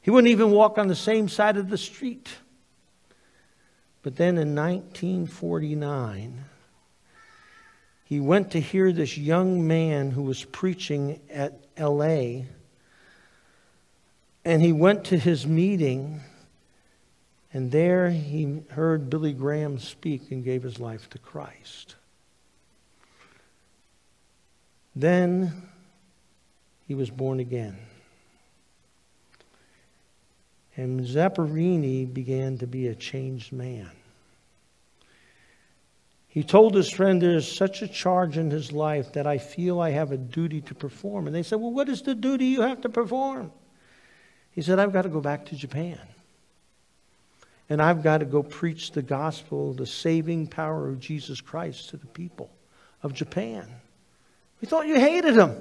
He 0.00 0.10
wouldn't 0.10 0.30
even 0.30 0.50
walk 0.50 0.78
on 0.78 0.88
the 0.88 0.94
same 0.94 1.28
side 1.28 1.56
of 1.56 1.70
the 1.70 1.78
street. 1.78 2.28
But 4.02 4.16
then 4.16 4.36
in 4.36 4.54
1949, 4.54 6.44
he 8.04 8.20
went 8.20 8.50
to 8.50 8.60
hear 8.60 8.92
this 8.92 9.16
young 9.16 9.66
man 9.66 10.10
who 10.10 10.22
was 10.22 10.44
preaching 10.44 11.20
at 11.30 11.64
LA. 11.78 12.42
And 14.44 14.60
he 14.60 14.72
went 14.72 15.04
to 15.04 15.18
his 15.18 15.46
meeting 15.46 16.20
and 17.54 17.70
there 17.70 18.10
he 18.10 18.62
heard 18.70 19.08
Billy 19.08 19.32
Graham 19.32 19.78
speak 19.78 20.32
and 20.32 20.42
gave 20.42 20.64
his 20.64 20.80
life 20.80 21.08
to 21.10 21.18
Christ. 21.18 21.94
Then 24.96 25.52
he 26.88 26.96
was 26.96 27.10
born 27.10 27.38
again. 27.38 27.78
And 30.76 31.00
Zamperini 31.02 32.12
began 32.12 32.58
to 32.58 32.66
be 32.66 32.88
a 32.88 32.94
changed 32.96 33.52
man. 33.52 33.90
He 36.26 36.42
told 36.42 36.74
his 36.74 36.90
friend, 36.90 37.22
There's 37.22 37.50
such 37.50 37.82
a 37.82 37.86
charge 37.86 38.36
in 38.36 38.50
his 38.50 38.72
life 38.72 39.12
that 39.12 39.28
I 39.28 39.38
feel 39.38 39.80
I 39.80 39.90
have 39.90 40.10
a 40.10 40.16
duty 40.16 40.60
to 40.62 40.74
perform. 40.74 41.28
And 41.28 41.36
they 41.36 41.44
said, 41.44 41.60
Well, 41.60 41.70
what 41.70 41.88
is 41.88 42.02
the 42.02 42.16
duty 42.16 42.46
you 42.46 42.62
have 42.62 42.80
to 42.80 42.88
perform? 42.88 43.52
He 44.50 44.60
said, 44.60 44.80
I've 44.80 44.92
got 44.92 45.02
to 45.02 45.08
go 45.08 45.20
back 45.20 45.46
to 45.46 45.56
Japan. 45.56 46.00
And 47.68 47.80
I've 47.80 48.02
got 48.02 48.18
to 48.18 48.26
go 48.26 48.42
preach 48.42 48.92
the 48.92 49.02
gospel, 49.02 49.72
the 49.72 49.86
saving 49.86 50.48
power 50.48 50.88
of 50.88 51.00
Jesus 51.00 51.40
Christ 51.40 51.90
to 51.90 51.96
the 51.96 52.06
people 52.06 52.50
of 53.02 53.14
Japan. 53.14 53.66
We 54.60 54.68
thought 54.68 54.86
you 54.86 54.98
hated 54.98 55.34
them. 55.34 55.56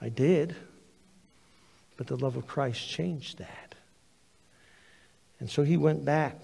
I 0.00 0.08
did. 0.08 0.54
But 1.96 2.06
the 2.06 2.16
love 2.16 2.36
of 2.36 2.46
Christ 2.46 2.88
changed 2.88 3.38
that. 3.38 3.74
And 5.38 5.50
so 5.50 5.62
he 5.62 5.76
went 5.76 6.04
back. 6.04 6.40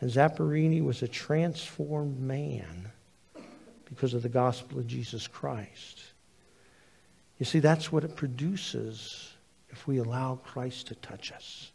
And 0.00 0.10
Zamperini 0.10 0.82
was 0.84 1.02
a 1.02 1.08
transformed 1.08 2.20
man 2.20 2.90
because 3.88 4.12
of 4.12 4.22
the 4.22 4.28
gospel 4.28 4.78
of 4.78 4.86
Jesus 4.86 5.26
Christ. 5.26 6.02
You 7.38 7.46
see, 7.46 7.60
that's 7.60 7.92
what 7.92 8.04
it 8.04 8.16
produces 8.16 9.32
if 9.70 9.86
we 9.86 9.98
allow 9.98 10.36
Christ 10.36 10.88
to 10.88 10.94
touch 10.96 11.32
us. 11.32 11.70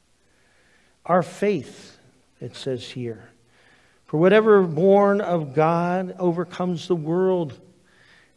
Our 1.06 1.24
faith, 1.24 1.98
it 2.40 2.56
says 2.56 2.90
here. 2.90 3.30
For 4.06 4.18
whatever 4.20 4.62
born 4.64 5.22
of 5.22 5.56
God 5.56 6.16
overcomes 6.20 6.88
the 6.88 6.96
world. 6.96 7.60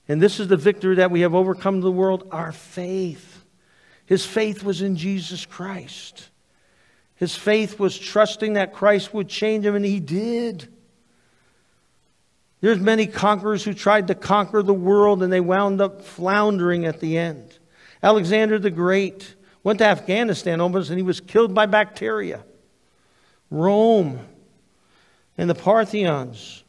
And 0.06 0.20
this 0.20 0.38
is 0.38 0.48
the 0.48 0.56
victory 0.56 0.96
that 0.96 1.10
we 1.10 1.22
have 1.22 1.34
overcome 1.34 1.80
the 1.80 1.90
world 1.90 2.28
our 2.30 2.52
faith. 2.52 3.44
His 4.06 4.24
faith 4.24 4.62
was 4.62 4.82
in 4.82 4.96
Jesus 4.96 5.46
Christ. 5.46 6.30
His 7.16 7.34
faith 7.34 7.78
was 7.78 7.98
trusting 7.98 8.52
that 8.52 8.72
Christ 8.72 9.14
would 9.14 9.28
change 9.28 9.64
him, 9.64 9.74
and 9.74 9.84
he 9.84 10.00
did. 10.00 10.68
There's 12.60 12.80
many 12.80 13.06
conquerors 13.06 13.64
who 13.64 13.74
tried 13.74 14.08
to 14.08 14.14
conquer 14.14 14.62
the 14.62 14.74
world, 14.74 15.22
and 15.22 15.32
they 15.32 15.40
wound 15.40 15.80
up 15.80 16.02
floundering 16.02 16.86
at 16.86 17.00
the 17.00 17.18
end. 17.18 17.58
Alexander 18.02 18.58
the 18.58 18.70
Great 18.70 19.34
went 19.62 19.78
to 19.80 19.86
Afghanistan 19.86 20.60
almost, 20.60 20.90
and 20.90 20.98
he 20.98 21.02
was 21.02 21.20
killed 21.20 21.54
by 21.54 21.66
bacteria. 21.66 22.44
Rome 23.54 24.18
and 25.38 25.48
the 25.48 25.54
Parthians. 25.54 26.64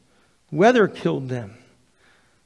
Weather 0.51 0.87
killed 0.87 1.27
them. 1.27 1.57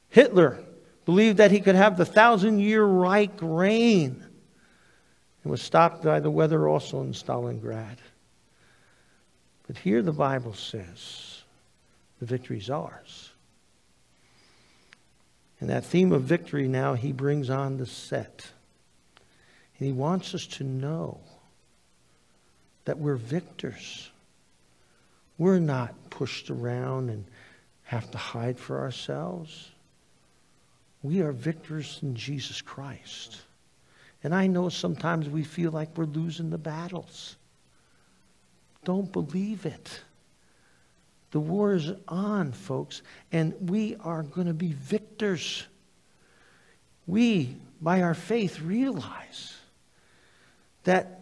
Hitler 0.08 0.58
believed 1.04 1.36
that 1.36 1.50
he 1.50 1.60
could 1.60 1.74
have 1.74 1.96
the 1.96 2.06
thousand 2.06 2.58
year 2.58 2.82
Reich 2.82 3.38
reign 3.40 4.24
and 5.42 5.50
was 5.50 5.62
stopped 5.62 6.02
by 6.02 6.20
the 6.20 6.30
weather 6.30 6.66
also 6.66 7.02
in 7.02 7.12
Stalingrad. 7.12 7.98
But 9.66 9.76
here 9.76 10.02
the 10.02 10.12
Bible 10.12 10.54
says 10.54 11.42
the 12.18 12.26
victory 12.26 12.58
is 12.58 12.70
ours. 12.70 13.30
And 15.60 15.68
that 15.68 15.84
theme 15.84 16.12
of 16.12 16.22
victory 16.22 16.66
now 16.66 16.94
he 16.94 17.12
brings 17.12 17.50
on 17.50 17.76
the 17.76 17.86
set. 17.86 18.46
And 19.78 19.86
he 19.86 19.92
wants 19.92 20.34
us 20.34 20.46
to 20.46 20.64
know 20.64 21.20
that 22.86 22.98
we're 22.98 23.16
victors. 23.16 24.09
We're 25.40 25.58
not 25.58 25.94
pushed 26.10 26.50
around 26.50 27.08
and 27.08 27.24
have 27.84 28.10
to 28.10 28.18
hide 28.18 28.58
for 28.58 28.80
ourselves. 28.80 29.70
We 31.02 31.22
are 31.22 31.32
victors 31.32 31.98
in 32.02 32.14
Jesus 32.14 32.60
Christ. 32.60 33.40
And 34.22 34.34
I 34.34 34.48
know 34.48 34.68
sometimes 34.68 35.30
we 35.30 35.42
feel 35.42 35.70
like 35.70 35.96
we're 35.96 36.04
losing 36.04 36.50
the 36.50 36.58
battles. 36.58 37.36
Don't 38.84 39.10
believe 39.10 39.64
it. 39.64 40.02
The 41.30 41.40
war 41.40 41.72
is 41.72 41.90
on, 42.06 42.52
folks, 42.52 43.00
and 43.32 43.54
we 43.70 43.96
are 44.00 44.22
going 44.22 44.48
to 44.48 44.52
be 44.52 44.74
victors. 44.74 45.66
We, 47.06 47.56
by 47.80 48.02
our 48.02 48.12
faith, 48.12 48.60
realize 48.60 49.56
that 50.84 51.19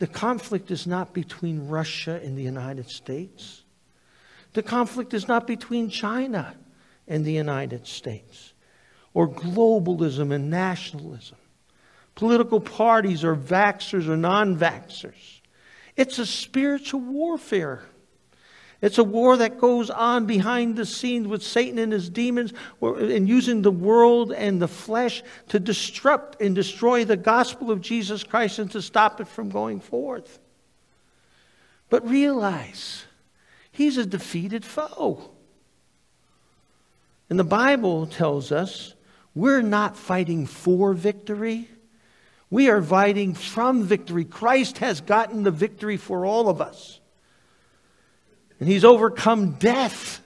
the 0.00 0.06
conflict 0.06 0.70
is 0.70 0.86
not 0.86 1.12
between 1.12 1.68
Russia 1.68 2.18
and 2.24 2.36
the 2.36 2.42
United 2.42 2.88
States. 2.88 3.64
The 4.54 4.62
conflict 4.62 5.12
is 5.12 5.28
not 5.28 5.46
between 5.46 5.90
China 5.90 6.56
and 7.06 7.22
the 7.24 7.32
United 7.32 7.86
States, 7.86 8.54
or 9.12 9.28
globalism 9.28 10.32
and 10.32 10.48
nationalism, 10.48 11.36
political 12.14 12.60
parties 12.60 13.24
or 13.24 13.36
vaxxers 13.36 14.08
or 14.08 14.16
non 14.16 14.56
vaxxers. 14.56 15.40
It's 15.96 16.18
a 16.18 16.24
spiritual 16.24 17.00
warfare. 17.00 17.82
It's 18.82 18.98
a 18.98 19.04
war 19.04 19.36
that 19.36 19.58
goes 19.58 19.90
on 19.90 20.24
behind 20.24 20.76
the 20.76 20.86
scenes 20.86 21.28
with 21.28 21.42
Satan 21.42 21.78
and 21.78 21.92
his 21.92 22.08
demons 22.08 22.54
and 22.80 23.28
using 23.28 23.60
the 23.60 23.70
world 23.70 24.32
and 24.32 24.60
the 24.60 24.68
flesh 24.68 25.22
to 25.48 25.60
disrupt 25.60 26.40
and 26.40 26.54
destroy 26.54 27.04
the 27.04 27.16
gospel 27.16 27.70
of 27.70 27.82
Jesus 27.82 28.24
Christ 28.24 28.58
and 28.58 28.70
to 28.70 28.80
stop 28.80 29.20
it 29.20 29.28
from 29.28 29.50
going 29.50 29.80
forth. 29.80 30.38
But 31.90 32.08
realize, 32.08 33.04
he's 33.70 33.98
a 33.98 34.06
defeated 34.06 34.64
foe. 34.64 35.30
And 37.28 37.38
the 37.38 37.44
Bible 37.44 38.06
tells 38.06 38.50
us 38.50 38.94
we're 39.34 39.62
not 39.62 39.96
fighting 39.96 40.46
for 40.46 40.94
victory. 40.94 41.68
We 42.48 42.70
are 42.70 42.82
fighting 42.82 43.34
from 43.34 43.84
victory. 43.84 44.24
Christ 44.24 44.78
has 44.78 45.00
gotten 45.00 45.42
the 45.42 45.50
victory 45.50 45.96
for 45.98 46.24
all 46.24 46.48
of 46.48 46.60
us. 46.60 46.99
And 48.60 48.68
he's 48.68 48.84
overcome 48.84 49.52
death 49.52 50.20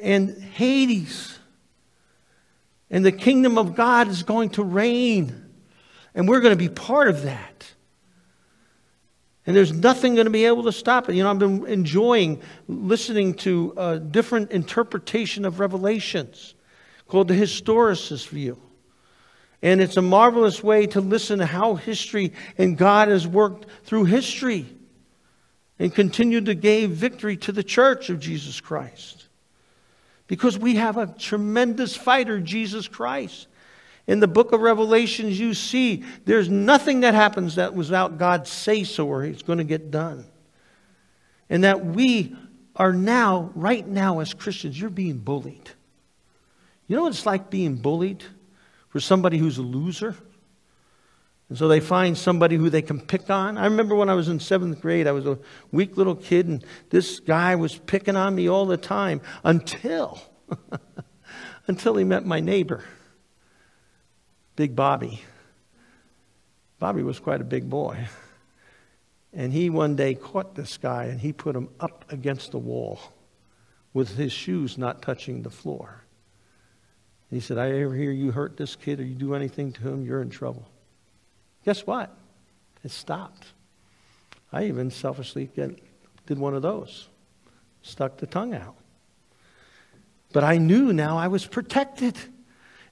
and 0.00 0.40
Hades. 0.40 1.38
And 2.88 3.04
the 3.04 3.12
kingdom 3.12 3.58
of 3.58 3.74
God 3.74 4.08
is 4.08 4.22
going 4.22 4.50
to 4.50 4.62
reign. 4.62 5.50
And 6.14 6.28
we're 6.28 6.40
going 6.40 6.56
to 6.56 6.56
be 6.56 6.68
part 6.68 7.08
of 7.08 7.22
that. 7.22 7.66
And 9.44 9.56
there's 9.56 9.72
nothing 9.72 10.14
going 10.14 10.26
to 10.26 10.30
be 10.30 10.44
able 10.44 10.62
to 10.64 10.72
stop 10.72 11.08
it. 11.08 11.16
You 11.16 11.24
know, 11.24 11.30
I've 11.30 11.38
been 11.38 11.66
enjoying 11.66 12.40
listening 12.68 13.34
to 13.34 13.74
a 13.76 13.98
different 13.98 14.52
interpretation 14.52 15.44
of 15.44 15.58
Revelations 15.58 16.54
called 17.08 17.26
the 17.26 17.34
historicist 17.34 18.28
view. 18.28 18.56
And 19.62 19.80
it's 19.80 19.96
a 19.96 20.02
marvelous 20.02 20.62
way 20.62 20.86
to 20.88 21.00
listen 21.00 21.40
to 21.40 21.46
how 21.46 21.74
history 21.74 22.32
and 22.56 22.78
God 22.78 23.08
has 23.08 23.26
worked 23.26 23.66
through 23.84 24.04
history 24.04 24.66
and 25.82 25.92
continued 25.92 26.46
to 26.46 26.54
give 26.54 26.92
victory 26.92 27.36
to 27.36 27.50
the 27.50 27.64
church 27.64 28.08
of 28.08 28.20
Jesus 28.20 28.60
Christ. 28.60 29.26
Because 30.28 30.56
we 30.56 30.76
have 30.76 30.96
a 30.96 31.08
tremendous 31.08 31.96
fighter, 31.96 32.38
Jesus 32.38 32.86
Christ. 32.86 33.48
In 34.06 34.20
the 34.20 34.28
book 34.28 34.52
of 34.52 34.60
Revelations, 34.60 35.40
you 35.40 35.54
see 35.54 36.04
there's 36.24 36.48
nothing 36.48 37.00
that 37.00 37.14
happens 37.14 37.56
that 37.56 37.74
without 37.74 38.16
God's 38.16 38.48
say 38.48 38.84
so 38.84 39.08
or 39.08 39.24
it's 39.24 39.42
going 39.42 39.58
to 39.58 39.64
get 39.64 39.90
done. 39.90 40.24
And 41.50 41.64
that 41.64 41.84
we 41.84 42.36
are 42.76 42.92
now, 42.92 43.50
right 43.56 43.84
now, 43.84 44.20
as 44.20 44.34
Christians, 44.34 44.80
you're 44.80 44.88
being 44.88 45.18
bullied. 45.18 45.68
You 46.86 46.94
know 46.94 47.02
what 47.02 47.12
it's 47.12 47.26
like 47.26 47.50
being 47.50 47.74
bullied 47.74 48.22
for 48.90 49.00
somebody 49.00 49.36
who's 49.36 49.58
a 49.58 49.62
loser? 49.62 50.14
And 51.52 51.58
so 51.58 51.68
they 51.68 51.80
find 51.80 52.16
somebody 52.16 52.56
who 52.56 52.70
they 52.70 52.80
can 52.80 52.98
pick 52.98 53.28
on. 53.28 53.58
I 53.58 53.66
remember 53.66 53.94
when 53.94 54.08
I 54.08 54.14
was 54.14 54.28
in 54.28 54.40
seventh 54.40 54.80
grade, 54.80 55.06
I 55.06 55.12
was 55.12 55.26
a 55.26 55.38
weak 55.70 55.98
little 55.98 56.16
kid, 56.16 56.48
and 56.48 56.64
this 56.88 57.20
guy 57.20 57.56
was 57.56 57.76
picking 57.76 58.16
on 58.16 58.34
me 58.34 58.48
all 58.48 58.64
the 58.64 58.78
time 58.78 59.20
until, 59.44 60.18
until 61.66 61.96
he 61.96 62.04
met 62.04 62.24
my 62.24 62.40
neighbor, 62.40 62.82
Big 64.56 64.74
Bobby. 64.74 65.20
Bobby 66.78 67.02
was 67.02 67.20
quite 67.20 67.42
a 67.42 67.44
big 67.44 67.68
boy. 67.68 68.08
And 69.34 69.52
he 69.52 69.68
one 69.68 69.94
day 69.94 70.14
caught 70.14 70.54
this 70.54 70.78
guy 70.78 71.04
and 71.04 71.20
he 71.20 71.34
put 71.34 71.54
him 71.54 71.68
up 71.80 72.10
against 72.10 72.52
the 72.52 72.58
wall 72.58 72.98
with 73.92 74.16
his 74.16 74.32
shoes 74.32 74.78
not 74.78 75.02
touching 75.02 75.42
the 75.42 75.50
floor. 75.50 76.02
And 77.30 77.38
he 77.38 77.46
said, 77.46 77.58
I 77.58 77.72
ever 77.72 77.94
hear 77.94 78.10
you 78.10 78.30
hurt 78.30 78.56
this 78.56 78.74
kid 78.74 79.00
or 79.00 79.04
you 79.04 79.14
do 79.14 79.34
anything 79.34 79.70
to 79.72 79.82
him, 79.82 80.06
you're 80.06 80.22
in 80.22 80.30
trouble. 80.30 80.66
Guess 81.64 81.86
what? 81.86 82.14
It 82.84 82.90
stopped. 82.90 83.46
I 84.52 84.64
even 84.64 84.90
selfishly 84.90 85.48
did 85.54 86.38
one 86.38 86.54
of 86.54 86.62
those, 86.62 87.08
stuck 87.82 88.18
the 88.18 88.26
tongue 88.26 88.54
out. 88.54 88.76
But 90.32 90.44
I 90.44 90.58
knew 90.58 90.92
now 90.92 91.18
I 91.18 91.28
was 91.28 91.46
protected. 91.46 92.16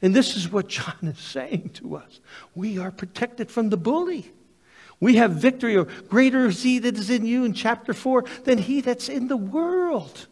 And 0.03 0.15
this 0.15 0.37
is 0.37 0.51
what 0.51 0.69
John 0.77 0.97
is 1.03 1.19
saying 1.19 1.71
to 1.75 1.97
us. 1.97 2.21
We 2.55 2.79
are 2.79 2.91
protected 2.91 3.51
from 3.51 3.71
the 3.71 3.77
bully. 3.77 4.31
We 5.01 5.17
have 5.17 5.33
victory, 5.33 5.77
or 5.77 5.85
greater 5.85 6.47
is 6.47 6.63
he 6.63 6.79
that 6.81 6.97
is 6.97 7.09
in 7.09 7.25
you 7.25 7.45
in 7.45 7.55
chapter 7.55 7.95
4 7.95 8.25
than 8.45 8.59
he 8.59 8.83
that's 8.83 9.09
in 9.09 9.29
the 9.29 9.37
world. 9.37 10.27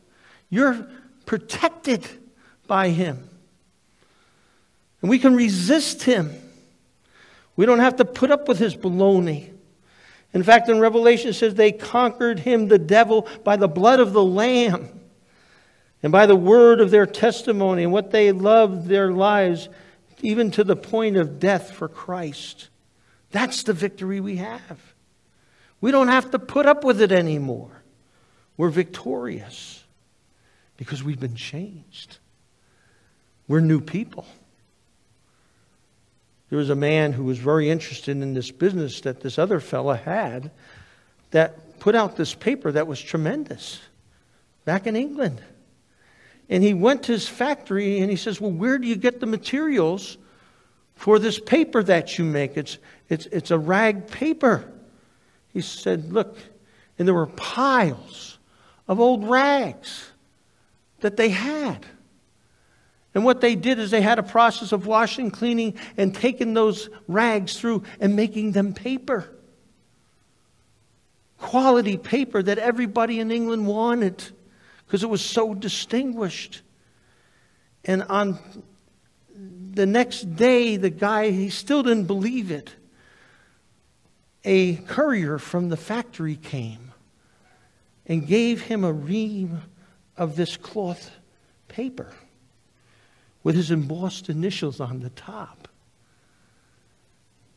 You're 0.50 0.86
protected 1.24 2.06
by 2.66 2.90
him. 2.90 3.28
And 5.00 5.08
we 5.08 5.18
can 5.18 5.34
resist 5.34 6.02
him. 6.02 6.30
We 7.58 7.66
don't 7.66 7.80
have 7.80 7.96
to 7.96 8.04
put 8.04 8.30
up 8.30 8.46
with 8.46 8.60
his 8.60 8.76
baloney. 8.76 9.50
In 10.32 10.44
fact, 10.44 10.68
in 10.68 10.78
Revelation, 10.78 11.30
it 11.30 11.32
says 11.32 11.56
they 11.56 11.72
conquered 11.72 12.38
him, 12.38 12.68
the 12.68 12.78
devil, 12.78 13.26
by 13.42 13.56
the 13.56 13.66
blood 13.66 13.98
of 13.98 14.12
the 14.12 14.22
Lamb 14.22 15.00
and 16.00 16.12
by 16.12 16.26
the 16.26 16.36
word 16.36 16.80
of 16.80 16.92
their 16.92 17.04
testimony 17.04 17.82
and 17.82 17.90
what 17.90 18.12
they 18.12 18.30
loved 18.30 18.86
their 18.86 19.10
lives, 19.10 19.68
even 20.22 20.52
to 20.52 20.62
the 20.62 20.76
point 20.76 21.16
of 21.16 21.40
death 21.40 21.72
for 21.72 21.88
Christ. 21.88 22.68
That's 23.32 23.64
the 23.64 23.72
victory 23.72 24.20
we 24.20 24.36
have. 24.36 24.94
We 25.80 25.90
don't 25.90 26.06
have 26.06 26.30
to 26.30 26.38
put 26.38 26.64
up 26.64 26.84
with 26.84 27.02
it 27.02 27.10
anymore. 27.10 27.82
We're 28.56 28.70
victorious 28.70 29.82
because 30.76 31.02
we've 31.02 31.18
been 31.18 31.34
changed. 31.34 32.18
We're 33.48 33.58
new 33.58 33.80
people. 33.80 34.26
There 36.50 36.58
was 36.58 36.70
a 36.70 36.76
man 36.76 37.12
who 37.12 37.24
was 37.24 37.38
very 37.38 37.70
interested 37.70 38.16
in 38.16 38.34
this 38.34 38.50
business 38.50 39.02
that 39.02 39.20
this 39.20 39.38
other 39.38 39.60
fella 39.60 39.96
had 39.96 40.50
that 41.30 41.78
put 41.78 41.94
out 41.94 42.16
this 42.16 42.34
paper 42.34 42.72
that 42.72 42.86
was 42.86 43.00
tremendous 43.00 43.80
back 44.64 44.86
in 44.86 44.96
England. 44.96 45.42
And 46.48 46.62
he 46.62 46.72
went 46.72 47.02
to 47.04 47.12
his 47.12 47.28
factory 47.28 48.00
and 48.00 48.10
he 48.10 48.16
says, 48.16 48.40
Well, 48.40 48.50
where 48.50 48.78
do 48.78 48.86
you 48.86 48.96
get 48.96 49.20
the 49.20 49.26
materials 49.26 50.16
for 50.94 51.18
this 51.18 51.38
paper 51.38 51.82
that 51.82 52.18
you 52.18 52.24
make? 52.24 52.56
It's, 52.56 52.78
it's, 53.08 53.26
it's 53.26 53.50
a 53.50 53.58
rag 53.58 54.08
paper. 54.08 54.70
He 55.52 55.60
said, 55.60 56.12
Look, 56.12 56.38
and 56.98 57.06
there 57.06 57.14
were 57.14 57.26
piles 57.26 58.38
of 58.86 58.98
old 59.00 59.28
rags 59.28 60.10
that 61.00 61.16
they 61.18 61.28
had. 61.28 61.84
And 63.14 63.24
what 63.24 63.40
they 63.40 63.54
did 63.54 63.78
is 63.78 63.90
they 63.90 64.02
had 64.02 64.18
a 64.18 64.22
process 64.22 64.72
of 64.72 64.86
washing, 64.86 65.30
cleaning, 65.30 65.74
and 65.96 66.14
taking 66.14 66.54
those 66.54 66.88
rags 67.06 67.58
through 67.58 67.84
and 68.00 68.14
making 68.14 68.52
them 68.52 68.74
paper. 68.74 69.28
Quality 71.38 71.96
paper 71.96 72.42
that 72.42 72.58
everybody 72.58 73.20
in 73.20 73.30
England 73.30 73.66
wanted 73.66 74.22
because 74.86 75.02
it 75.02 75.08
was 75.08 75.24
so 75.24 75.54
distinguished. 75.54 76.62
And 77.84 78.02
on 78.04 78.38
the 79.72 79.86
next 79.86 80.36
day, 80.36 80.76
the 80.76 80.90
guy, 80.90 81.30
he 81.30 81.50
still 81.50 81.82
didn't 81.82 82.04
believe 82.04 82.50
it. 82.50 82.74
A 84.44 84.76
courier 84.76 85.38
from 85.38 85.68
the 85.68 85.76
factory 85.76 86.36
came 86.36 86.92
and 88.06 88.26
gave 88.26 88.62
him 88.62 88.84
a 88.84 88.92
ream 88.92 89.62
of 90.16 90.36
this 90.36 90.56
cloth 90.56 91.10
paper 91.68 92.12
with 93.42 93.56
his 93.56 93.70
embossed 93.70 94.28
initials 94.28 94.80
on 94.80 95.00
the 95.00 95.10
top. 95.10 95.68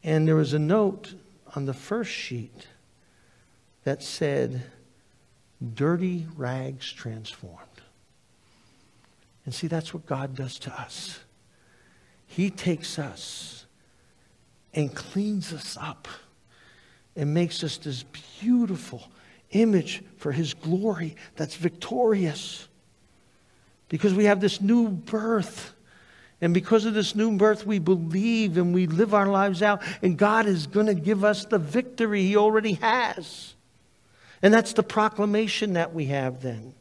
And 0.03 0.27
there 0.27 0.35
was 0.35 0.53
a 0.53 0.59
note 0.59 1.13
on 1.55 1.65
the 1.65 1.73
first 1.73 2.11
sheet 2.11 2.67
that 3.83 4.01
said, 4.01 4.63
Dirty 5.73 6.27
Rags 6.35 6.91
Transformed. 6.91 7.57
And 9.45 9.53
see, 9.53 9.67
that's 9.67 9.93
what 9.93 10.05
God 10.05 10.35
does 10.35 10.59
to 10.59 10.71
us. 10.71 11.19
He 12.27 12.49
takes 12.49 12.97
us 12.97 13.65
and 14.73 14.95
cleans 14.95 15.51
us 15.51 15.77
up 15.79 16.07
and 17.15 17.33
makes 17.33 17.63
us 17.63 17.77
this 17.77 18.03
beautiful 18.39 19.11
image 19.51 20.03
for 20.17 20.31
His 20.31 20.53
glory 20.53 21.15
that's 21.35 21.55
victorious. 21.55 22.67
Because 23.91 24.13
we 24.13 24.23
have 24.23 24.39
this 24.39 24.61
new 24.61 24.87
birth. 24.87 25.73
And 26.39 26.53
because 26.53 26.85
of 26.85 26.93
this 26.93 27.13
new 27.13 27.35
birth, 27.37 27.65
we 27.65 27.77
believe 27.77 28.57
and 28.57 28.73
we 28.73 28.87
live 28.87 29.13
our 29.13 29.27
lives 29.27 29.61
out. 29.61 29.83
And 30.01 30.17
God 30.17 30.45
is 30.45 30.65
going 30.65 30.85
to 30.85 30.93
give 30.93 31.25
us 31.25 31.43
the 31.43 31.59
victory 31.59 32.23
He 32.23 32.37
already 32.37 32.73
has. 32.75 33.53
And 34.41 34.53
that's 34.53 34.71
the 34.71 34.81
proclamation 34.81 35.73
that 35.73 35.93
we 35.93 36.05
have 36.05 36.41
then. 36.41 36.73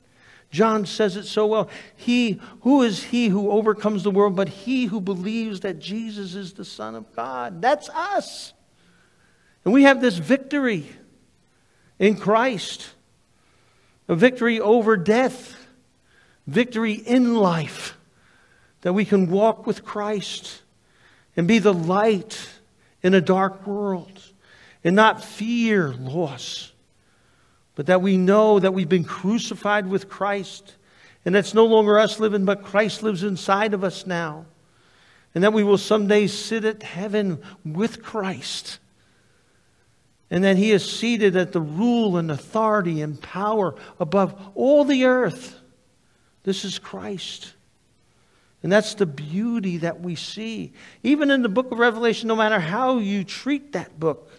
John 0.53 0.87
says 0.87 1.17
it 1.17 1.25
so 1.25 1.47
well. 1.47 1.69
He, 1.97 2.41
who 2.61 2.83
is 2.83 3.03
he 3.03 3.29
who 3.29 3.51
overcomes 3.51 4.05
the 4.05 4.11
world 4.11 4.37
but 4.37 4.49
he 4.49 4.87
who 4.87 5.01
believes 5.01 5.61
that 5.61 5.81
Jesus 5.81 6.37
is 6.37 6.53
the 6.53 6.65
Son 6.65 6.95
of 6.95 7.15
God? 7.17 7.61
That's 7.61 7.89
us. 7.89 8.53
And 9.65 9.75
we 9.75 9.83
have 9.83 10.01
this 10.01 10.17
victory 10.17 10.87
in 11.99 12.17
Christ 12.17 12.91
a 14.09 14.17
victory 14.17 14.59
over 14.59 14.97
death, 14.97 15.60
victory 16.47 16.95
in 16.95 17.35
life, 17.37 17.97
that 18.83 18.93
we 18.93 19.05
can 19.05 19.31
walk 19.31 19.67
with 19.67 19.85
Christ 19.85 20.63
and 21.37 21.47
be 21.47 21.59
the 21.59 21.75
light 21.75 22.49
in 23.03 23.15
a 23.15 23.21
dark 23.21 23.67
world 23.67 24.23
and 24.83 24.97
not 24.97 25.25
fear 25.25 25.93
loss 25.95 26.71
but 27.81 27.87
that 27.87 28.03
we 28.03 28.19
know 28.19 28.59
that 28.59 28.75
we've 28.75 28.91
been 28.91 29.05
crucified 29.05 29.87
with 29.87 30.09
Christ, 30.09 30.75
and 31.25 31.35
that's 31.35 31.55
no 31.55 31.65
longer 31.65 31.99
us 31.99 32.21
living, 32.21 32.45
but 32.45 32.63
Christ 32.63 33.03
lives 33.03 33.23
inside 33.23 33.75
of 33.75 33.85
us 33.85 34.07
now, 34.07 34.45
and 35.35 35.45
that 35.45 35.53
we 35.53 35.65
will 35.65 35.79
someday 35.79 36.27
sit 36.27 36.67
at 36.67 36.83
heaven 36.83 37.41
with 37.65 38.03
Christ, 38.03 38.81
and 40.31 40.45
that 40.45 40.57
He 40.57 40.73
is 40.73 40.91
seated 40.91 41.37
at 41.37 41.53
the 41.53 41.61
rule 41.61 42.17
and 42.17 42.31
authority 42.31 43.01
and 43.01 43.19
power 43.21 43.75
above 43.99 44.39
all 44.55 44.85
the 44.85 45.05
earth. 45.05 45.60
This 46.43 46.65
is 46.65 46.79
Christ. 46.79 47.55
And 48.63 48.71
that's 48.71 48.95
the 48.95 49.07
beauty 49.07 49.79
that 49.79 50.01
we 50.01 50.15
see. 50.15 50.73
Even 51.03 51.31
in 51.31 51.43
the 51.43 51.49
book 51.49 51.73
of 51.73 51.79
Revelation, 51.79 52.29
no 52.29 52.37
matter 52.37 52.61
how 52.61 52.99
you 52.99 53.25
treat 53.25 53.73
that 53.73 53.99
book, 53.99 54.31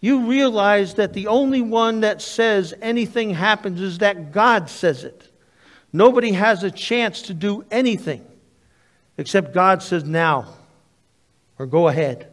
you 0.00 0.26
realize 0.26 0.94
that 0.94 1.12
the 1.12 1.26
only 1.26 1.60
one 1.60 2.00
that 2.00 2.22
says 2.22 2.72
anything 2.80 3.30
happens 3.34 3.80
is 3.80 3.98
that 3.98 4.32
God 4.32 4.70
says 4.70 5.04
it. 5.04 5.30
Nobody 5.92 6.32
has 6.32 6.62
a 6.62 6.70
chance 6.70 7.22
to 7.22 7.34
do 7.34 7.64
anything 7.70 8.24
except 9.18 9.52
God 9.52 9.82
says 9.82 10.04
now 10.04 10.54
or 11.58 11.66
go 11.66 11.88
ahead. 11.88 12.32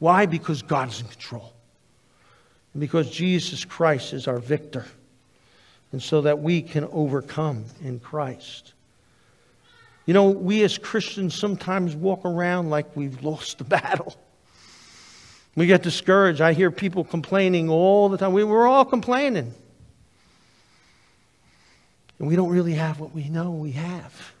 Why? 0.00 0.26
Because 0.26 0.62
God 0.62 0.88
is 0.88 1.00
in 1.00 1.06
control. 1.06 1.52
And 2.72 2.80
because 2.80 3.10
Jesus 3.10 3.64
Christ 3.64 4.12
is 4.12 4.26
our 4.26 4.38
victor. 4.38 4.86
And 5.92 6.02
so 6.02 6.20
that 6.22 6.40
we 6.40 6.62
can 6.62 6.84
overcome 6.84 7.64
in 7.82 7.98
Christ. 7.98 8.74
You 10.06 10.14
know, 10.14 10.30
we 10.30 10.62
as 10.62 10.78
Christians 10.78 11.34
sometimes 11.34 11.94
walk 11.94 12.24
around 12.24 12.70
like 12.70 12.96
we've 12.96 13.22
lost 13.22 13.58
the 13.58 13.64
battle. 13.78 14.14
We 15.56 15.66
get 15.66 15.82
discouraged. 15.82 16.40
I 16.40 16.52
hear 16.52 16.70
people 16.70 17.04
complaining 17.04 17.68
all 17.68 18.08
the 18.08 18.16
time. 18.16 18.32
We, 18.32 18.44
we're 18.44 18.66
all 18.66 18.84
complaining. 18.84 19.52
And 22.18 22.28
we 22.28 22.36
don't 22.36 22.50
really 22.50 22.74
have 22.74 23.00
what 23.00 23.14
we 23.14 23.28
know 23.28 23.50
we 23.50 23.72
have. 23.72 24.32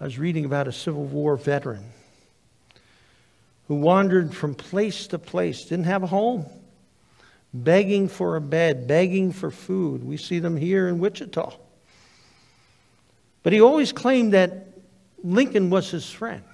I 0.00 0.04
was 0.04 0.18
reading 0.18 0.44
about 0.44 0.68
a 0.68 0.72
Civil 0.72 1.04
War 1.04 1.36
veteran 1.36 1.84
who 3.68 3.76
wandered 3.76 4.34
from 4.34 4.54
place 4.54 5.06
to 5.08 5.18
place, 5.18 5.64
didn't 5.64 5.84
have 5.84 6.02
a 6.02 6.06
home, 6.06 6.46
begging 7.52 8.08
for 8.08 8.36
a 8.36 8.40
bed, 8.40 8.86
begging 8.86 9.32
for 9.32 9.50
food. 9.50 10.04
We 10.04 10.16
see 10.16 10.38
them 10.38 10.56
here 10.56 10.88
in 10.88 10.98
Wichita. 10.98 11.54
But 13.42 13.52
he 13.52 13.60
always 13.60 13.92
claimed 13.92 14.34
that 14.34 14.68
Lincoln 15.22 15.70
was 15.70 15.90
his 15.90 16.08
friend. 16.10 16.44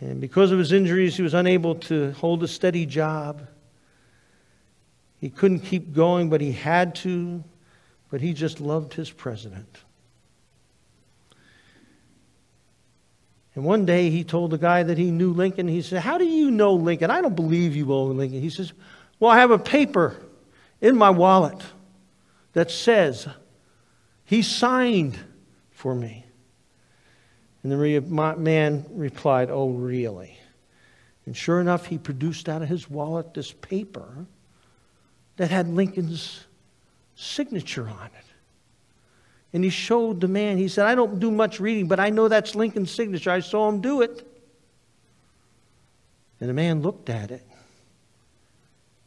And 0.00 0.20
because 0.20 0.52
of 0.52 0.58
his 0.58 0.72
injuries, 0.72 1.16
he 1.16 1.22
was 1.22 1.34
unable 1.34 1.74
to 1.76 2.12
hold 2.12 2.42
a 2.42 2.48
steady 2.48 2.86
job. 2.86 3.46
He 5.20 5.30
couldn't 5.30 5.60
keep 5.60 5.92
going, 5.92 6.30
but 6.30 6.40
he 6.40 6.52
had 6.52 6.94
to. 6.96 7.42
But 8.10 8.20
he 8.20 8.32
just 8.32 8.60
loved 8.60 8.94
his 8.94 9.10
president. 9.10 9.78
And 13.58 13.66
one 13.66 13.86
day 13.86 14.08
he 14.08 14.22
told 14.22 14.52
the 14.52 14.56
guy 14.56 14.84
that 14.84 14.96
he 14.98 15.10
knew 15.10 15.32
Lincoln, 15.32 15.66
he 15.66 15.82
said, 15.82 16.00
How 16.00 16.16
do 16.16 16.24
you 16.24 16.48
know 16.48 16.74
Lincoln? 16.74 17.10
I 17.10 17.20
don't 17.20 17.34
believe 17.34 17.74
you 17.74 17.86
know 17.86 18.04
Lincoln. 18.04 18.40
He 18.40 18.50
says, 18.50 18.72
Well, 19.18 19.32
I 19.32 19.40
have 19.40 19.50
a 19.50 19.58
paper 19.58 20.14
in 20.80 20.96
my 20.96 21.10
wallet 21.10 21.60
that 22.52 22.70
says 22.70 23.26
he 24.24 24.42
signed 24.42 25.18
for 25.72 25.92
me. 25.92 26.24
And 27.64 27.72
the 27.72 28.36
man 28.38 28.86
replied, 28.90 29.50
Oh, 29.50 29.70
really? 29.70 30.38
And 31.26 31.36
sure 31.36 31.60
enough, 31.60 31.86
he 31.86 31.98
produced 31.98 32.48
out 32.48 32.62
of 32.62 32.68
his 32.68 32.88
wallet 32.88 33.34
this 33.34 33.50
paper 33.50 34.28
that 35.34 35.50
had 35.50 35.66
Lincoln's 35.66 36.46
signature 37.16 37.88
on 37.88 38.06
it. 38.06 38.24
And 39.52 39.64
he 39.64 39.70
showed 39.70 40.20
the 40.20 40.28
man, 40.28 40.58
he 40.58 40.68
said, 40.68 40.86
I 40.86 40.94
don't 40.94 41.18
do 41.18 41.30
much 41.30 41.58
reading, 41.58 41.88
but 41.88 41.98
I 41.98 42.10
know 42.10 42.28
that's 42.28 42.54
Lincoln's 42.54 42.90
signature. 42.90 43.30
I 43.30 43.40
saw 43.40 43.68
him 43.68 43.80
do 43.80 44.02
it. 44.02 44.26
And 46.40 46.48
the 46.48 46.54
man 46.54 46.82
looked 46.82 47.08
at 47.08 47.30
it 47.30 47.46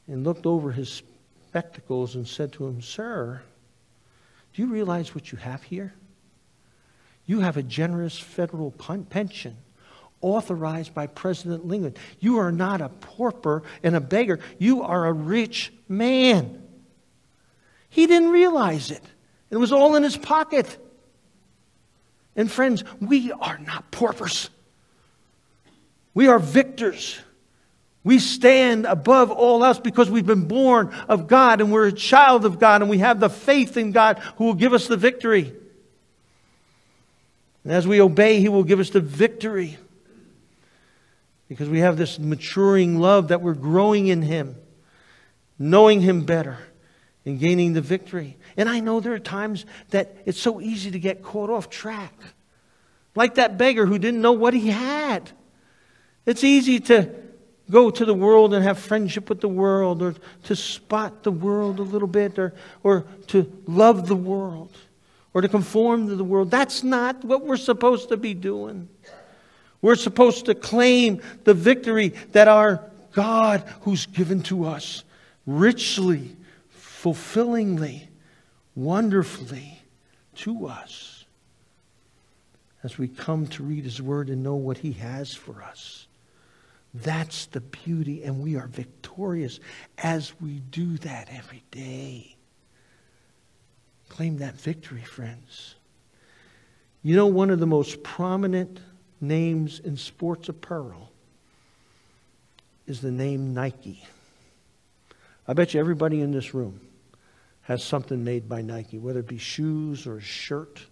and 0.08 0.23
looked 0.23 0.45
over 0.45 0.71
his 0.71 1.04
spectacles 1.47 2.15
and 2.15 2.27
said 2.27 2.51
to 2.54 2.67
him, 2.67 2.82
Sir, 2.82 3.41
do 4.54 4.62
you 4.62 4.67
realize 4.67 5.13
what 5.13 5.32
you 5.32 5.38
have 5.38 5.63
here? 5.63 5.93
You 7.25 7.41
have 7.41 7.56
a 7.56 7.63
generous 7.63 8.17
federal 8.19 8.71
pension 8.71 9.56
authorized 10.21 10.93
by 10.93 11.08
President 11.08 11.65
Lincoln. 11.65 11.95
You 12.19 12.39
are 12.39 12.51
not 12.51 12.82
a 12.82 12.89
pauper 12.89 13.63
and 13.84 13.95
a 13.95 14.01
beggar. 14.01 14.39
You 14.58 14.82
are 14.84 15.08
a 15.08 15.13
rich 15.13 15.71
man. 15.88 16.62
He 17.89 18.08
didn't 18.08 18.30
realize 18.30 18.91
it. 18.91 19.04
It 19.51 19.57
was 19.57 19.71
all 19.71 19.95
in 19.95 20.03
his 20.03 20.17
pocket. 20.17 20.77
And 22.35 22.49
friends, 22.49 22.83
we 22.99 23.31
are 23.31 23.59
not 23.59 23.91
paupers. 23.91 24.49
We 26.13 26.27
are 26.27 26.39
victors. 26.39 27.19
We 28.03 28.17
stand 28.17 28.85
above 28.85 29.29
all 29.29 29.63
else 29.63 29.79
because 29.79 30.09
we've 30.09 30.25
been 30.25 30.47
born 30.47 30.93
of 31.07 31.27
God 31.27 31.61
and 31.61 31.71
we're 31.71 31.87
a 31.87 31.91
child 31.91 32.45
of 32.45 32.57
God 32.57 32.81
and 32.81 32.89
we 32.89 32.97
have 32.97 33.19
the 33.19 33.29
faith 33.29 33.77
in 33.77 33.91
God 33.91 34.17
who 34.37 34.45
will 34.45 34.55
give 34.55 34.73
us 34.73 34.87
the 34.87 34.97
victory. 34.97 35.53
And 37.63 37.73
as 37.73 37.85
we 37.85 38.01
obey, 38.01 38.39
He 38.39 38.49
will 38.49 38.63
give 38.63 38.79
us 38.79 38.89
the 38.89 39.01
victory. 39.01 39.77
Because 41.47 41.69
we 41.69 41.79
have 41.79 41.97
this 41.97 42.17
maturing 42.17 42.97
love 42.97 43.27
that 43.27 43.41
we're 43.41 43.53
growing 43.53 44.07
in 44.07 44.21
Him, 44.21 44.55
knowing 45.59 46.01
Him 46.01 46.23
better, 46.23 46.57
and 47.25 47.39
gaining 47.39 47.73
the 47.73 47.81
victory. 47.81 48.38
And 48.57 48.67
I 48.67 48.79
know 48.79 48.99
there 48.99 49.13
are 49.13 49.19
times 49.19 49.65
that 49.89 50.15
it's 50.25 50.39
so 50.39 50.60
easy 50.60 50.91
to 50.91 50.99
get 50.99 51.23
caught 51.23 51.49
off 51.49 51.69
track. 51.69 52.13
Like 53.15 53.36
that 53.36 53.57
beggar 53.57 53.86
who 53.86 53.99
didn't 53.99 54.21
know 54.21 54.31
what 54.31 54.53
he 54.53 54.67
had. 54.69 55.29
It's 56.25 56.43
easy 56.43 56.79
to 56.81 57.13
go 57.69 57.89
to 57.89 58.05
the 58.05 58.13
world 58.13 58.53
and 58.53 58.63
have 58.63 58.79
friendship 58.79 59.29
with 59.29 59.41
the 59.41 59.47
world, 59.47 60.01
or 60.01 60.15
to 60.43 60.55
spot 60.55 61.23
the 61.23 61.31
world 61.31 61.79
a 61.79 61.84
little 61.84 62.07
bit, 62.07 62.38
or, 62.38 62.53
or 62.84 63.05
to 63.27 63.51
love 63.65 64.07
the 64.07 64.15
world 64.15 64.75
or 65.34 65.41
to 65.41 65.47
conform 65.47 66.07
to 66.07 66.15
the 66.15 66.23
world. 66.23 66.51
That's 66.51 66.84
not 66.84 67.23
what 67.23 67.45
we're 67.45 67.57
supposed 67.57 68.10
to 68.10 68.17
be 68.17 68.33
doing. 68.33 68.89
We're 69.81 69.96
supposed 69.96 70.46
to 70.46 70.56
claim 70.56 71.21
the 71.43 71.54
victory 71.54 72.10
that 72.33 72.48
our 72.48 72.83
God, 73.13 73.63
who's 73.81 74.06
given 74.06 74.43
to 74.43 74.65
us 74.65 75.04
richly, 75.46 76.35
fulfillingly, 77.02 78.08
wonderfully 78.75 79.81
to 80.35 80.67
us 80.67 81.25
as 82.83 82.99
we 82.99 83.08
come 83.08 83.47
to 83.47 83.63
read 83.63 83.83
His 83.83 83.99
Word 83.99 84.29
and 84.29 84.43
know 84.43 84.54
what 84.54 84.77
He 84.77 84.91
has 84.91 85.33
for 85.33 85.63
us. 85.63 86.06
That's 86.93 87.47
the 87.47 87.62
beauty, 87.62 88.21
and 88.21 88.39
we 88.39 88.56
are 88.56 88.67
victorious 88.67 89.60
as 89.97 90.39
we 90.39 90.62
do 90.69 90.95
that 90.97 91.27
every 91.31 91.63
day. 91.71 92.35
Claim 94.08 94.37
that 94.37 94.62
victory, 94.62 95.02
friends. 95.02 95.73
You 97.02 97.15
know, 97.15 97.25
one 97.25 97.49
of 97.49 97.60
the 97.60 97.65
most 97.65 98.04
prominent 98.04 98.79
names 99.19 99.79
in 99.79 99.97
sports 99.97 100.49
apparel 100.49 101.12
is 102.85 103.02
the 103.02 103.10
name 103.10 103.56
Nike. 103.56 104.06
I 105.47 105.54
bet 105.54 105.73
you 105.73 105.79
everybody 105.79 106.21
in 106.21 106.31
this 106.31 106.54
room 106.54 106.79
has 107.63 107.83
something 107.83 108.23
made 108.23 108.49
by 108.49 108.62
Nike, 108.62 108.97
whether 108.97 109.19
it 109.19 109.27
be 109.27 109.37
shoes 109.37 110.07
or 110.07 110.17
a 110.17 110.21
shirt 110.21 110.85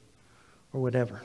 or 0.73 0.81
whatever. 0.81 1.21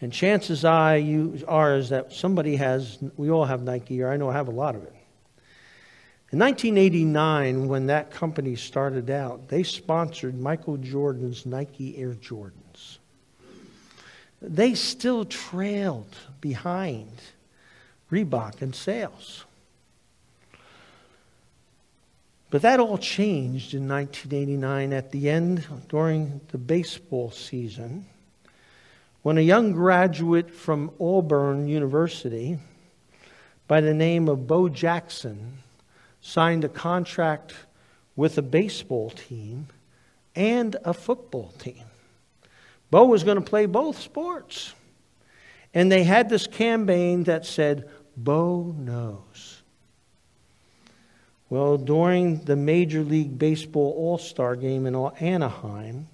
And 0.00 0.12
chances 0.12 0.64
are, 0.64 0.96
you, 0.96 1.42
are 1.46 1.76
is 1.76 1.90
that 1.90 2.12
somebody 2.12 2.56
has, 2.56 2.98
we 3.16 3.30
all 3.30 3.44
have 3.44 3.62
Nike, 3.62 4.02
or 4.02 4.10
I 4.10 4.16
know 4.16 4.30
I 4.30 4.32
have 4.32 4.48
a 4.48 4.52
lot 4.52 4.74
of 4.74 4.82
it. 4.82 4.94
In 6.32 6.38
1989, 6.38 7.68
when 7.68 7.86
that 7.86 8.10
company 8.10 8.54
started 8.54 9.10
out, 9.10 9.48
they 9.48 9.62
sponsored 9.62 10.40
Michael 10.40 10.76
Jordan's 10.76 11.44
Nike 11.44 11.98
Air 11.98 12.14
Jordans. 12.14 12.98
They 14.40 14.74
still 14.74 15.24
trailed 15.24 16.16
behind 16.40 17.20
Reebok 18.10 18.62
in 18.62 18.72
sales. 18.72 19.44
But 22.50 22.62
that 22.62 22.80
all 22.80 22.98
changed 22.98 23.74
in 23.74 23.88
1989 23.88 24.92
at 24.92 25.12
the 25.12 25.30
end 25.30 25.66
during 25.88 26.40
the 26.48 26.58
baseball 26.58 27.30
season 27.30 28.06
when 29.22 29.38
a 29.38 29.42
young 29.42 29.72
graduate 29.72 30.50
from 30.50 30.90
Auburn 31.00 31.68
University 31.68 32.58
by 33.68 33.80
the 33.80 33.94
name 33.94 34.28
of 34.28 34.46
Bo 34.48 34.68
Jackson 34.68 35.58
signed 36.20 36.64
a 36.64 36.68
contract 36.68 37.54
with 38.16 38.36
a 38.36 38.42
baseball 38.42 39.10
team 39.10 39.68
and 40.34 40.76
a 40.84 40.92
football 40.92 41.52
team. 41.58 41.84
Bo 42.90 43.04
was 43.04 43.22
going 43.22 43.36
to 43.36 43.42
play 43.42 43.66
both 43.66 44.00
sports. 44.00 44.74
And 45.72 45.90
they 45.92 46.02
had 46.02 46.28
this 46.28 46.46
campaign 46.48 47.24
that 47.24 47.46
said, 47.46 47.88
Bo 48.16 48.74
knows. 48.76 49.29
Well, 51.50 51.78
during 51.78 52.44
the 52.44 52.54
Major 52.54 53.02
League 53.02 53.36
Baseball 53.36 53.92
All 53.96 54.18
Star 54.18 54.54
game 54.54 54.86
in 54.86 54.94
Anaheim, 54.94 56.06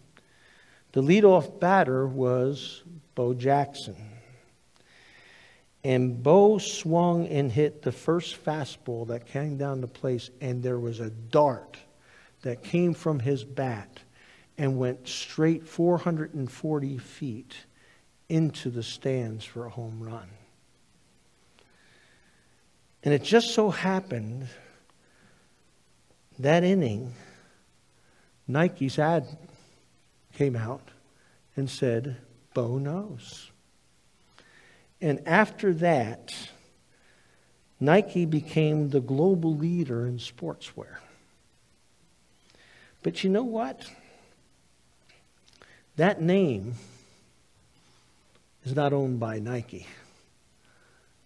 the 0.93 1.03
leadoff 1.03 1.61
batter 1.61 2.07
was 2.07 2.83
Bo 3.15 3.35
Jackson. 3.35 3.97
And 5.85 6.23
Bo 6.23 6.57
swung 6.57 7.27
and 7.27 7.53
hit 7.53 7.83
the 7.83 7.93
first 7.93 8.43
fastball 8.43 9.09
that 9.09 9.27
came 9.27 9.59
down 9.59 9.83
to 9.83 9.87
place, 9.87 10.31
and 10.41 10.63
there 10.63 10.81
was 10.81 11.01
a 11.01 11.11
dart 11.11 11.77
that 12.41 12.63
came 12.63 12.95
from 12.95 13.21
his 13.21 13.45
bat 13.45 14.01
and 14.57 14.79
went 14.79 15.07
straight 15.07 15.67
440 15.67 16.97
feet 16.97 17.55
into 18.31 18.71
the 18.71 18.83
stands 18.83 19.45
for 19.45 19.67
a 19.67 19.71
home 19.71 20.03
run. 20.03 20.31
And 23.03 23.13
it 23.13 23.23
just 23.23 23.53
so 23.53 23.69
happened 23.69 24.49
that 26.39 26.65
inning, 26.65 27.15
Nike's 28.47 28.99
ad 28.99 29.27
came 30.35 30.57
out 30.57 30.89
and 31.57 31.69
said, 31.69 32.17
Bo 32.55 32.79
knows. 32.79 33.51
And 35.01 35.27
after 35.27 35.75
that, 35.75 36.35
Nike 37.81 38.25
became 38.25 38.91
the 38.91 39.01
global 39.01 39.55
leader 39.55 40.07
in 40.07 40.19
sportswear. 40.19 40.97
But 43.03 43.23
you 43.23 43.31
know 43.31 43.45
what? 43.45 43.91
That 45.97 46.21
name 46.21 46.75
is 48.65 48.75
not 48.75 48.93
owned 48.93 49.21
by 49.21 49.39
Nike. 49.39 49.87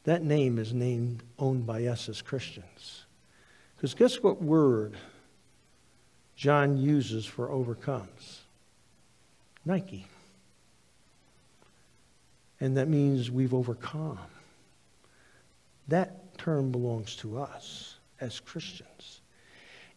That 0.05 0.23
name 0.23 0.59
is 0.59 0.73
named 0.73 1.23
owned 1.39 1.67
by 1.67 1.87
us 1.87 2.09
as 2.09 2.23
Christians. 2.23 3.00
Because 3.81 3.95
guess 3.95 4.23
what 4.23 4.43
word 4.43 4.95
John 6.37 6.77
uses 6.77 7.25
for 7.25 7.51
overcomes? 7.51 8.43
Nike. 9.65 10.07
And 12.61 12.77
that 12.77 12.89
means 12.89 13.31
we've 13.31 13.55
overcome. 13.55 14.19
That 15.89 16.37
term 16.37 16.71
belongs 16.71 17.17
to 17.17 17.39
us 17.39 17.97
as 18.21 18.39
Christians. 18.39 19.23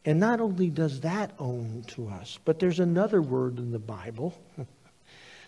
And 0.05 0.17
not 0.17 0.39
only 0.39 0.69
does 0.69 1.01
that 1.01 1.31
own 1.37 1.83
to 1.87 2.07
us, 2.07 2.39
but 2.45 2.59
there's 2.59 2.79
another 2.79 3.21
word 3.21 3.57
in 3.57 3.73
the 3.73 3.79
Bible 3.79 4.33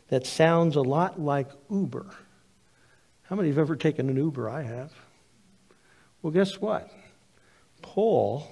that 0.09 0.27
sounds 0.27 0.75
a 0.75 0.81
lot 0.81 1.21
like 1.21 1.47
Uber. 1.71 2.07
How 3.23 3.37
many 3.37 3.47
have 3.47 3.59
ever 3.59 3.77
taken 3.77 4.09
an 4.09 4.17
Uber? 4.17 4.49
I 4.49 4.63
have. 4.63 4.91
Well, 6.21 6.33
guess 6.33 6.59
what? 6.59 6.91
Paul 7.93 8.51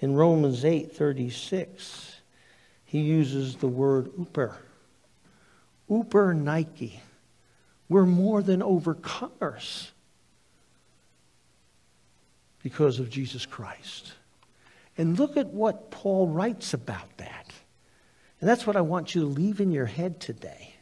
in 0.00 0.14
Romans 0.14 0.62
8:36 0.64 2.16
he 2.84 3.00
uses 3.00 3.56
the 3.56 3.68
word 3.68 4.12
uper. 4.18 4.54
Uper 5.90 6.34
Nike. 6.34 7.02
We're 7.88 8.06
more 8.06 8.42
than 8.42 8.60
overcomers 8.60 9.90
because 12.62 12.98
of 12.98 13.10
Jesus 13.10 13.46
Christ. 13.46 14.12
And 14.96 15.18
look 15.18 15.36
at 15.36 15.48
what 15.48 15.90
Paul 15.90 16.28
writes 16.28 16.74
about 16.74 17.16
that. 17.18 17.52
And 18.40 18.48
that's 18.48 18.66
what 18.66 18.76
I 18.76 18.82
want 18.82 19.14
you 19.14 19.22
to 19.22 19.26
leave 19.26 19.60
in 19.60 19.70
your 19.70 19.86
head 19.86 20.20
today. 20.20 20.74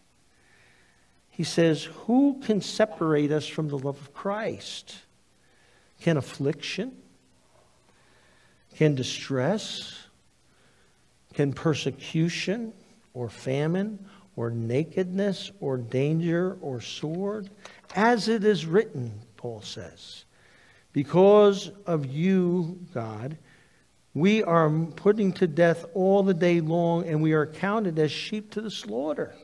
He 1.30 1.44
says, 1.44 1.84
Who 2.06 2.40
can 2.44 2.60
separate 2.60 3.30
us 3.30 3.46
from 3.46 3.68
the 3.68 3.78
love 3.78 4.00
of 4.00 4.14
Christ? 4.14 4.96
Can 6.00 6.16
affliction? 6.16 6.96
Can 8.76 8.94
distress? 8.94 9.98
Can 11.34 11.52
persecution 11.52 12.72
or 13.14 13.28
famine 13.28 14.06
or 14.36 14.50
nakedness 14.50 15.50
or 15.60 15.78
danger 15.78 16.56
or 16.60 16.80
sword? 16.80 17.50
As 17.94 18.28
it 18.28 18.44
is 18.44 18.66
written, 18.66 19.20
Paul 19.36 19.62
says, 19.62 20.24
because 20.92 21.70
of 21.86 22.06
you, 22.06 22.78
God, 22.92 23.38
we 24.14 24.42
are 24.42 24.70
putting 24.70 25.32
to 25.34 25.46
death 25.46 25.84
all 25.92 26.22
the 26.22 26.32
day 26.32 26.60
long, 26.60 27.06
and 27.06 27.22
we 27.22 27.32
are 27.32 27.46
counted 27.46 27.98
as 27.98 28.10
sheep 28.10 28.50
to 28.52 28.62
the 28.62 28.70
slaughter. 28.70 29.34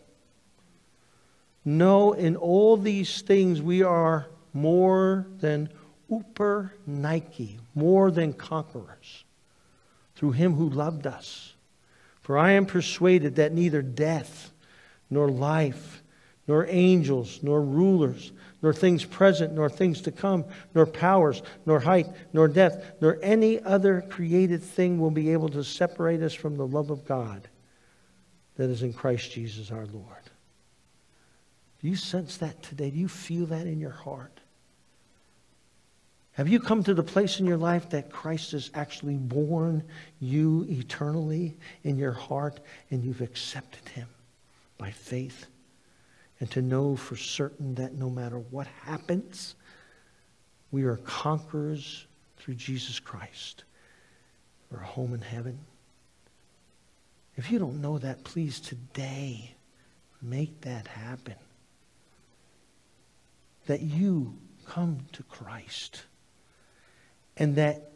No, 1.64 2.12
in 2.12 2.36
all 2.36 2.76
these 2.76 3.20
things 3.22 3.60
we 3.60 3.82
are 3.82 4.28
more 4.54 5.26
than 5.40 5.68
uper 6.12 6.70
Nike, 6.86 7.58
more 7.74 8.10
than 8.10 8.32
conquerors, 8.32 9.24
through 10.14 10.32
him 10.32 10.54
who 10.54 10.68
loved 10.68 11.06
us. 11.06 11.54
For 12.20 12.38
I 12.38 12.52
am 12.52 12.66
persuaded 12.66 13.36
that 13.36 13.52
neither 13.52 13.82
death, 13.82 14.52
nor 15.10 15.28
life, 15.28 16.02
nor 16.46 16.66
angels, 16.68 17.40
nor 17.42 17.62
rulers, 17.62 18.32
nor 18.60 18.72
things 18.72 19.04
present, 19.04 19.54
nor 19.54 19.68
things 19.68 20.02
to 20.02 20.12
come, 20.12 20.44
nor 20.74 20.86
powers, 20.86 21.42
nor 21.66 21.80
height, 21.80 22.06
nor 22.32 22.46
depth, 22.46 23.00
nor 23.00 23.18
any 23.22 23.60
other 23.60 24.02
created 24.08 24.62
thing 24.62 25.00
will 25.00 25.10
be 25.10 25.32
able 25.32 25.48
to 25.48 25.64
separate 25.64 26.22
us 26.22 26.34
from 26.34 26.56
the 26.56 26.66
love 26.66 26.90
of 26.90 27.04
God 27.06 27.48
that 28.56 28.70
is 28.70 28.82
in 28.82 28.92
Christ 28.92 29.32
Jesus 29.32 29.70
our 29.70 29.86
Lord. 29.86 30.22
Do 31.80 31.88
you 31.88 31.96
sense 31.96 32.36
that 32.36 32.62
today? 32.62 32.90
Do 32.90 32.98
you 32.98 33.08
feel 33.08 33.46
that 33.46 33.66
in 33.66 33.80
your 33.80 33.90
heart? 33.90 34.41
Have 36.32 36.48
you 36.48 36.60
come 36.60 36.82
to 36.84 36.94
the 36.94 37.02
place 37.02 37.40
in 37.40 37.46
your 37.46 37.58
life 37.58 37.90
that 37.90 38.10
Christ 38.10 38.52
has 38.52 38.70
actually 38.74 39.16
born 39.16 39.84
you 40.18 40.66
eternally 40.68 41.56
in 41.84 41.98
your 41.98 42.12
heart 42.12 42.60
and 42.90 43.04
you've 43.04 43.20
accepted 43.20 43.86
him? 43.90 44.08
by 44.82 44.90
faith 44.90 45.46
and 46.40 46.50
to 46.50 46.60
know 46.60 46.96
for 46.96 47.14
certain 47.14 47.76
that 47.76 47.94
no 47.94 48.10
matter 48.10 48.36
what 48.36 48.66
happens, 48.66 49.54
we 50.72 50.82
are 50.82 50.96
conquerors 50.96 52.04
through 52.36 52.54
Jesus 52.54 52.98
Christ. 52.98 53.62
We're 54.72 54.80
home 54.80 55.14
in 55.14 55.20
heaven. 55.20 55.60
If 57.36 57.52
you 57.52 57.60
don't 57.60 57.80
know 57.80 57.98
that, 57.98 58.24
please 58.24 58.58
today 58.58 59.54
make 60.20 60.62
that 60.62 60.88
happen. 60.88 61.36
That 63.66 63.82
you 63.82 64.36
come 64.66 65.06
to 65.12 65.22
Christ 65.22 66.02
and 67.36 67.56
that 67.56 67.90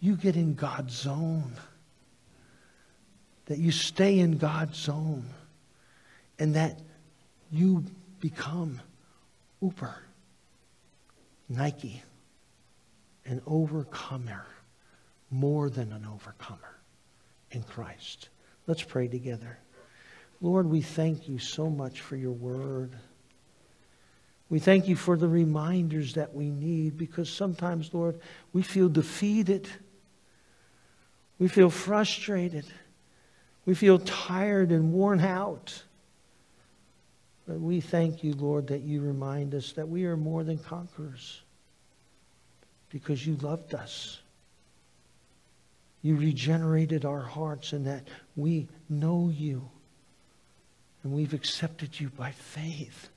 you 0.00 0.16
get 0.16 0.36
in 0.36 0.54
God's 0.54 0.94
zone. 0.94 1.52
That 3.46 3.58
you 3.58 3.72
stay 3.72 4.18
in 4.18 4.38
God's 4.38 4.78
zone 4.78 5.26
and 6.38 6.54
that 6.54 6.80
you 7.50 7.84
become 8.20 8.80
Uber, 9.60 9.94
Nike, 11.48 12.02
an 13.26 13.42
overcomer, 13.46 14.46
more 15.30 15.68
than 15.68 15.92
an 15.92 16.06
overcomer 16.06 16.78
in 17.50 17.62
Christ. 17.62 18.28
Let's 18.66 18.82
pray 18.82 19.08
together. 19.08 19.58
Lord, 20.40 20.66
we 20.66 20.80
thank 20.80 21.28
you 21.28 21.38
so 21.38 21.68
much 21.68 22.00
for 22.00 22.16
your 22.16 22.32
word. 22.32 22.94
We 24.50 24.58
thank 24.58 24.88
you 24.88 24.96
for 24.96 25.16
the 25.16 25.28
reminders 25.28 26.14
that 26.14 26.34
we 26.34 26.50
need 26.50 26.98
because 26.98 27.32
sometimes, 27.32 27.94
Lord, 27.94 28.20
we 28.52 28.62
feel 28.62 28.88
defeated 28.90 29.68
We 31.40 31.48
feel 31.48 31.70
frustrated. 31.70 32.66
We 33.64 33.74
feel 33.74 33.98
tired 33.98 34.70
and 34.70 34.92
worn 34.92 35.20
out. 35.20 35.82
But 37.48 37.58
we 37.60 37.80
thank 37.80 38.22
you, 38.22 38.34
Lord, 38.34 38.68
that 38.68 38.82
you 38.82 39.00
remind 39.00 39.54
us 39.54 39.72
that 39.72 39.88
we 39.88 40.04
are 40.04 40.18
more 40.18 40.44
than 40.44 40.58
conquerors 40.58 41.40
because 42.90 43.26
you 43.26 43.36
loved 43.36 43.74
us. 43.74 44.20
You 46.02 46.16
regenerated 46.16 47.06
our 47.06 47.22
hearts 47.22 47.72
and 47.72 47.86
that 47.86 48.06
we 48.36 48.68
know 48.90 49.30
you 49.34 49.68
and 51.02 51.12
we've 51.12 51.32
accepted 51.32 51.98
you 51.98 52.10
by 52.10 52.32
faith. 52.32 53.08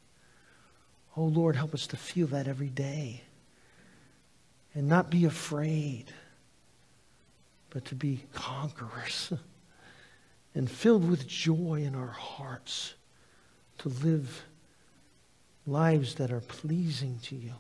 Oh, 1.16 1.26
Lord, 1.26 1.56
help 1.56 1.74
us 1.74 1.88
to 1.88 1.98
feel 1.98 2.28
that 2.28 2.48
every 2.48 2.70
day 2.70 3.22
and 4.74 4.88
not 4.88 5.10
be 5.10 5.26
afraid, 5.26 6.06
but 7.70 7.86
to 7.86 7.96
be 7.96 8.24
conquerors 8.34 9.32
and 10.56 10.70
filled 10.70 11.10
with 11.10 11.28
joy 11.28 11.84
in 11.86 11.96
our 11.96 12.08
hearts 12.08 12.96
to 13.80 13.90
live 13.90 14.44
lives 15.68 16.16
that 16.16 16.32
are 16.32 16.42
pleasing 16.42 17.20
to 17.24 17.36
you, 17.36 17.54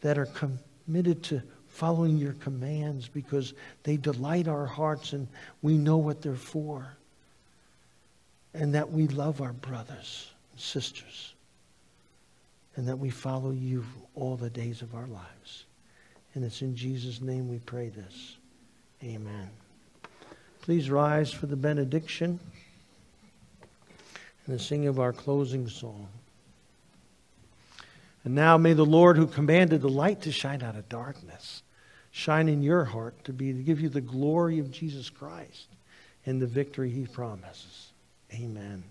that 0.00 0.18
are 0.18 0.26
committed 0.26 1.22
to 1.24 1.42
following 1.68 2.16
your 2.16 2.32
commands 2.34 3.08
because 3.08 3.54
they 3.82 3.96
delight 3.96 4.48
our 4.48 4.66
hearts 4.66 5.12
and 5.12 5.28
we 5.62 5.76
know 5.76 5.96
what 5.96 6.22
they're 6.22 6.34
for, 6.34 6.96
and 8.54 8.74
that 8.74 8.90
we 8.90 9.06
love 9.08 9.40
our 9.40 9.52
brothers 9.52 10.30
and 10.50 10.60
sisters, 10.60 11.34
and 12.78 12.86
that 12.86 12.96
we 12.96 13.10
follow 13.10 13.50
you 13.50 13.84
all 14.14 14.36
the 14.36 14.48
days 14.48 14.82
of 14.82 14.94
our 14.94 15.08
lives. 15.08 15.64
And 16.34 16.44
it's 16.44 16.62
in 16.62 16.76
Jesus' 16.76 17.20
name 17.20 17.48
we 17.48 17.58
pray 17.58 17.88
this. 17.88 18.36
Amen. 19.02 19.50
Please 20.62 20.88
rise 20.88 21.32
for 21.32 21.46
the 21.46 21.56
benediction 21.56 22.38
and 24.46 24.54
the 24.54 24.60
singing 24.60 24.86
of 24.86 25.00
our 25.00 25.12
closing 25.12 25.68
song. 25.68 26.06
And 28.22 28.36
now 28.36 28.56
may 28.56 28.74
the 28.74 28.86
Lord 28.86 29.16
who 29.16 29.26
commanded 29.26 29.80
the 29.80 29.88
light 29.88 30.22
to 30.22 30.30
shine 30.30 30.62
out 30.62 30.76
of 30.76 30.88
darkness 30.88 31.64
shine 32.12 32.48
in 32.48 32.62
your 32.62 32.84
heart 32.84 33.24
to 33.24 33.32
be 33.32 33.52
to 33.52 33.62
give 33.62 33.80
you 33.80 33.88
the 33.88 34.00
glory 34.00 34.60
of 34.60 34.70
Jesus 34.70 35.10
Christ 35.10 35.66
and 36.26 36.40
the 36.40 36.46
victory 36.46 36.90
he 36.90 37.06
promises. 37.06 37.92
Amen. 38.32 38.84